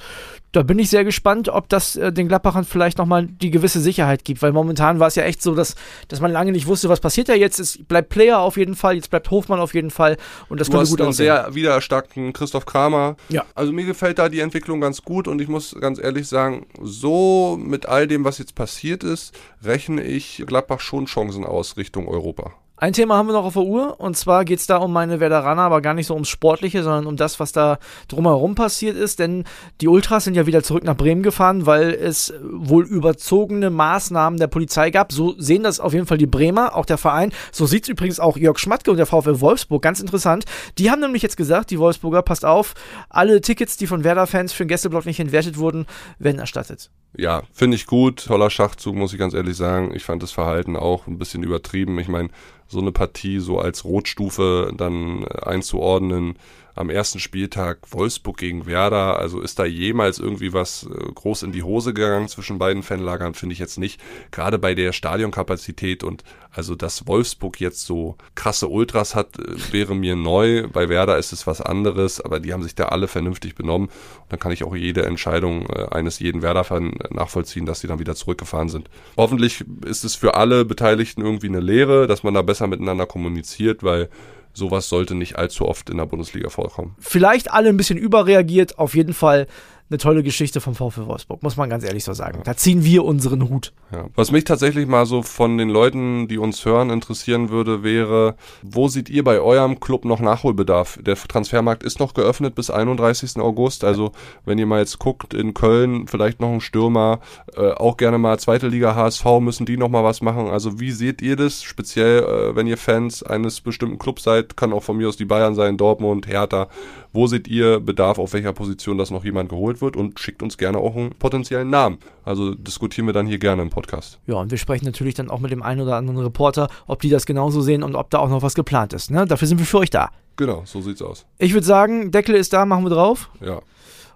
da 0.52 0.64
bin 0.64 0.80
ich 0.80 0.90
sehr 0.90 1.04
gespannt, 1.04 1.50
ob 1.50 1.70
das 1.70 1.96
äh, 1.96 2.12
den 2.12 2.28
Gladbachern 2.28 2.66
vielleicht 2.66 2.98
nochmal 2.98 3.28
die 3.28 3.52
gewisse 3.52 3.80
Sicherheit 3.80 4.26
gibt, 4.26 4.42
weil 4.42 4.52
momentan 4.52 5.00
war 5.00 5.08
es 5.08 5.16
ja 5.16 5.24
echt 5.24 5.42
so, 5.44 5.54
dass, 5.54 5.76
dass 6.08 6.22
man 6.22 6.32
lange 6.32 6.52
nicht 6.52 6.66
wusste, 6.66 6.90
was 6.90 7.00
passiert 7.00 7.30
da 7.30 7.34
jetzt. 7.34 7.60
Es 7.60 7.78
bleibt 7.88 8.10
Player 8.10 8.40
auf 8.40 8.58
jeden 8.58 8.76
Fall, 8.76 8.96
jetzt 8.96 9.10
bleibt 9.12 9.30
Hofmann 9.30 9.60
auf 9.60 9.74
jeden 9.76 9.92
Fall 9.92 10.18
und 10.48 10.60
das 10.60 10.68
Du 10.70 10.78
könnte 10.78 10.90
gut 10.90 11.02
einen 11.02 11.10
aussehen. 11.10 11.26
sehr 11.26 11.54
wiedererstarkten 11.54 12.34
Christoph 12.34 12.66
Kramer. 12.66 13.16
Ja. 13.30 13.46
Also 13.54 13.72
mir 13.74 13.86
gefällt 13.86 14.18
da 14.18 14.30
die 14.30 14.40
Entwicklung 14.40 14.82
ganz 14.82 15.04
gut 15.04 15.28
und 15.28 15.40
ich 15.42 15.48
muss 15.48 15.76
ganz 15.80 16.00
ehrlich 16.00 16.28
sagen, 16.28 16.66
so 16.82 17.58
mit 17.62 17.86
all 17.86 18.08
dem, 18.08 18.24
was 18.24 18.40
jetzt 18.40 18.56
passiert 18.56 19.04
ist, 19.04 19.38
rechne 19.64 20.04
ich 20.04 20.44
Gladbach 20.48 20.80
schon 20.80 21.06
Chancen 21.06 21.46
aus 21.46 21.78
Richtung 21.78 22.08
Europa. 22.08 22.54
Ein 22.82 22.94
Thema 22.94 23.18
haben 23.18 23.28
wir 23.28 23.34
noch 23.34 23.44
auf 23.44 23.56
der 23.56 23.64
Uhr 23.64 24.00
und 24.00 24.16
zwar 24.16 24.46
geht 24.46 24.60
es 24.60 24.66
da 24.66 24.78
um 24.78 24.94
meine 24.94 25.20
Werderaner, 25.20 25.64
aber 25.64 25.82
gar 25.82 25.94
nicht 25.94 26.08
so 26.08 26.14
ums 26.14 26.30
Sportliche, 26.30 26.82
sondern 26.82 27.08
um 27.08 27.18
das, 27.18 27.38
was 27.38 27.52
da 27.52 27.78
drumherum 28.08 28.56
passiert 28.56 28.96
ist. 28.96 29.20
Denn 29.20 29.44
die 29.82 29.90
Ultras 29.90 30.24
sind 30.24 30.36
ja 30.36 30.46
wieder 30.46 30.64
zurück 30.64 30.86
nach 30.86 30.96
Bremen 30.96 31.22
gefahren, 31.22 31.66
weil 31.66 31.90
es 31.90 32.34
wohl 32.42 32.86
überzogene 32.86 33.70
Maßnahmen 33.70 34.40
der 34.40 34.48
Polizei 34.48 34.92
gab. 34.92 35.12
So 35.12 35.36
sehen 35.38 35.62
das 35.62 35.82
auf 35.82 35.94
jeden 35.94 36.06
Fall 36.06 36.18
die 36.18 36.26
Bremer, 36.26 36.74
auch 36.74 36.86
der 36.86 36.98
Verein. 36.98 37.34
So 37.52 37.66
sieht 37.66 37.84
es 37.84 37.90
übrigens 37.90 38.22
auch 38.22 38.38
Jörg 38.38 38.58
Schmatke 38.58 38.92
und 38.92 38.98
der 38.98 39.08
VfL 39.08 39.42
Wolfsburg. 39.42 39.82
Ganz 39.82 40.00
interessant. 40.00 40.46
Die 40.78 40.90
haben 40.90 41.02
nämlich 41.02 41.22
jetzt 41.22 41.36
gesagt, 41.36 41.72
die 41.72 41.80
Wolfsburger, 41.80 42.22
passt 42.22 42.46
auf, 42.46 42.76
alle 43.10 43.42
Tickets, 43.42 43.76
die 43.76 43.88
von 43.88 44.06
Werder-Fans 44.06 44.54
für 44.54 44.64
den 44.64 44.70
Gästeblock 44.70 45.06
nicht 45.06 45.20
entwertet 45.20 45.58
wurden, 45.58 45.86
werden 46.18 46.40
erstattet. 46.40 46.92
Ja, 47.18 47.44
finde 47.52 47.76
ich 47.76 47.88
gut. 47.88 48.26
Toller 48.26 48.50
Schachzug, 48.50 48.96
muss 48.96 49.12
ich 49.12 49.20
ganz 49.20 49.34
ehrlich 49.34 49.58
sagen. 49.58 49.94
Ich 49.94 50.06
fand 50.06 50.24
das 50.24 50.32
Verhalten 50.32 50.78
auch 50.78 51.08
ein 51.08 51.18
bisschen 51.18 51.44
übertrieben. 51.44 52.00
Ich 52.00 52.08
meine, 52.08 52.30
so 52.70 52.80
eine 52.80 52.92
Partie 52.92 53.40
so 53.40 53.60
als 53.60 53.84
Rotstufe 53.84 54.72
dann 54.76 55.24
äh, 55.24 55.42
einzuordnen 55.46 56.38
am 56.80 56.90
ersten 56.90 57.20
Spieltag 57.20 57.80
Wolfsburg 57.92 58.38
gegen 58.38 58.66
Werder, 58.66 59.20
also 59.20 59.42
ist 59.42 59.60
da 59.60 59.66
jemals 59.66 60.18
irgendwie 60.18 60.54
was 60.54 60.84
äh, 60.84 61.12
groß 61.14 61.44
in 61.44 61.52
die 61.52 61.64
Hose 61.64 61.94
gegangen 61.94 62.30
zwischen 62.30 62.58
beiden 62.58 62.84
Fanlagern, 62.84 63.34
finde 63.34 63.54
ich 63.54 63.60
jetzt 63.60 63.78
nicht. 63.78 64.00
Gerade 64.32 64.58
bei 64.58 64.74
der 64.74 64.94
Stadionkapazität 64.94 66.04
und 66.04 66.24
also, 66.52 66.74
dass 66.74 67.06
Wolfsburg 67.06 67.62
jetzt 67.62 67.86
so 67.86 68.16
krasse 68.34 68.70
Ultras 68.70 69.14
hat, 69.14 69.38
äh, 69.38 69.74
wäre 69.74 69.96
mir 69.96 70.16
neu. 70.16 70.68
Bei 70.68 70.90
Werder 70.90 71.18
ist 71.18 71.32
es 71.32 71.46
was 71.46 71.62
anderes, 71.62 72.22
aber 72.22 72.40
die 72.40 72.54
haben 72.54 72.64
sich 72.64 72.76
da 72.76 72.86
alle 72.86 73.08
vernünftig 73.08 73.56
benommen. 73.56 73.90
Und 73.90 74.32
dann 74.32 74.40
kann 74.40 74.52
ich 74.52 74.64
auch 74.64 74.76
jede 74.76 75.06
Entscheidung 75.06 75.68
äh, 75.70 75.88
eines 75.92 76.20
jeden 76.20 76.42
Werder-Fan 76.42 76.98
nachvollziehen, 77.12 77.66
dass 77.66 77.82
sie 77.82 77.88
dann 77.88 78.00
wieder 78.00 78.16
zurückgefahren 78.16 78.70
sind. 78.70 78.90
Hoffentlich 79.16 79.64
ist 79.86 80.04
es 80.04 80.16
für 80.16 80.36
alle 80.36 80.66
Beteiligten 80.66 81.22
irgendwie 81.22 81.48
eine 81.48 81.60
Lehre, 81.60 82.08
dass 82.08 82.24
man 82.24 82.34
da 82.34 82.42
besser 82.42 82.68
miteinander 82.68 83.06
kommuniziert, 83.06 83.84
weil 83.84 84.10
sowas 84.54 84.90
sollte 84.90 85.16
nicht 85.16 85.38
allzu 85.38 85.68
oft 85.68 85.90
in 85.90 85.98
der 85.98 86.06
Bundesliga 86.06 86.50
vorkommen. 86.50 86.96
Vielleicht 87.00 87.52
alle 87.52 87.70
ein 87.70 87.78
bisschen 87.78 87.98
überreagiert, 87.98 88.78
auf 88.78 88.96
jeden 88.96 89.14
Fall 89.14 89.48
eine 89.90 89.98
tolle 89.98 90.22
Geschichte 90.22 90.62
vom 90.62 90.76
VfL 90.76 91.08
Wolfsburg, 91.08 91.42
muss 91.42 91.58
man 91.58 91.70
ganz 91.70 91.84
ehrlich 91.84 92.04
so 92.04 92.14
sagen. 92.14 92.42
Da 92.44 92.56
ziehen 92.56 92.84
wir 92.84 93.04
unseren 93.06 93.50
Hut. 93.50 93.74
Ja. 93.92 94.06
Was 94.16 94.32
mich 94.32 94.44
tatsächlich 94.44 94.88
mal 94.88 95.08
so 95.08 95.24
von 95.24 95.58
den 95.58 95.70
Leuten, 95.70 96.28
die 96.28 96.38
uns 96.38 96.64
hören, 96.64 96.92
interessieren 96.92 97.50
würde, 97.50 97.84
wäre, 97.84 98.36
wo 98.62 98.88
seht 98.88 99.10
ihr 99.10 99.24
bei 99.24 99.40
eurem 99.40 99.80
Club 99.80 100.06
noch 100.06 100.20
Nachholbedarf? 100.20 101.00
Der 101.02 101.16
Transfermarkt 101.16 101.84
ist 101.84 102.00
noch 102.00 102.14
geöffnet 102.14 102.54
bis 102.54 102.70
31. 102.70 103.38
August. 103.38 103.84
Also 103.84 104.12
wenn 104.46 104.60
ihr 104.60 104.68
mal 104.68 104.80
jetzt 104.80 105.00
guckt, 105.00 105.34
in 105.34 105.56
Köln 105.56 106.08
vielleicht 106.08 106.40
noch 106.40 106.52
ein 106.52 106.62
Stürmer, 106.62 107.20
äh, 107.56 107.72
auch 107.72 107.98
gerne 107.98 108.20
mal 108.20 108.38
zweite 108.40 108.68
Liga 108.68 108.94
HSV, 108.94 109.26
müssen 109.40 109.66
die 109.66 109.78
noch 109.78 109.90
mal 109.90 110.04
was 110.04 110.22
machen. 110.22 110.50
Also 110.50 110.80
wie 110.80 110.92
seht 110.92 111.24
ihr 111.24 111.36
das? 111.36 111.64
Speziell, 111.64 112.24
äh, 112.24 112.56
wenn 112.56 112.68
ihr 112.68 112.78
Fans 112.78 113.24
eines 113.24 113.62
bestimmten 113.62 113.98
Clubs 113.98 114.24
seid, 114.24 114.56
kann 114.56 114.72
auch 114.72 114.84
von 114.84 114.98
mir 114.98 115.10
aus 115.10 115.18
die 115.18 115.26
Bayern 115.26 115.56
sein, 115.56 115.78
Dortmund, 115.78 116.28
Hertha. 116.28 116.68
Wo 117.12 117.26
seht 117.26 117.48
ihr 117.48 117.80
Bedarf, 117.80 118.20
auf 118.20 118.34
welcher 118.34 118.54
Position, 118.54 119.00
dass 119.00 119.10
noch 119.10 119.26
jemand 119.26 119.50
geholt 119.50 119.79
wird? 119.82 119.96
Und 119.96 120.20
schickt 120.20 120.44
uns 120.44 120.58
gerne 120.58 120.78
auch 120.78 120.96
einen 120.96 121.12
potenziellen 121.12 121.70
Namen. 121.70 122.00
Also 122.24 122.54
diskutieren 122.54 123.08
wir 123.08 123.14
dann 123.14 123.28
hier 123.28 123.40
gerne 123.40 123.62
im 123.62 123.70
Podcast. 123.70 124.20
Ja, 124.28 124.36
und 124.36 124.52
wir 124.52 124.58
sprechen 124.58 124.86
natürlich 124.86 125.16
dann 125.16 125.30
auch 125.30 125.40
mit 125.40 125.52
dem 125.52 125.64
einen 125.64 125.82
oder 125.82 125.96
anderen 125.96 126.20
Reporter, 126.20 126.70
ob 126.88 127.02
die 127.02 127.10
das 127.10 127.26
genauso 127.26 127.62
sehen 127.62 127.84
und 127.84 127.96
ob 127.96 128.10
da 128.10 128.20
auch 128.20 128.30
noch 128.30 128.42
was 128.42 128.56
geplant 128.56 128.94
ist. 128.94 129.12
Ne? 129.12 129.26
Dafür 129.26 129.48
sind 129.48 129.60
wir 129.60 129.66
für 129.66 129.80
euch 129.80 129.90
da. 129.90 130.12
Genau, 130.36 130.62
so 130.66 130.82
sieht's 130.82 131.02
aus. 131.02 131.26
Ich 131.38 131.54
würde 131.54 131.66
sagen, 131.66 132.12
Deckel 132.12 132.36
ist 132.36 132.54
da, 132.54 132.66
machen 132.66 132.86
wir 132.86 132.92
drauf. 132.92 133.30
Ja. 133.42 133.60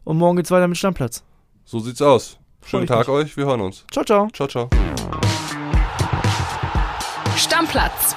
Und 0.04 0.18
morgen 0.18 0.38
geht's 0.38 0.52
weiter 0.52 0.68
mit 0.68 0.78
Stammplatz. 0.78 1.24
So 1.66 1.80
sieht's 1.80 2.02
aus. 2.02 2.38
Schönen 2.66 2.88
Tag 2.88 3.10
euch, 3.10 3.36
wir 3.36 3.46
hören 3.46 3.62
uns. 3.62 3.86
Ciao, 3.92 4.06
ciao. 4.06 4.30
Ciao, 4.32 4.48
ciao. 4.48 4.70
Stammplatz. 7.36 8.16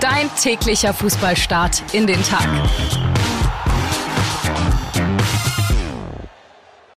Dein 0.00 0.28
täglicher 0.40 0.92
Fußballstart 0.92 1.82
in 1.94 2.06
den 2.06 2.22
Tag. 2.22 2.48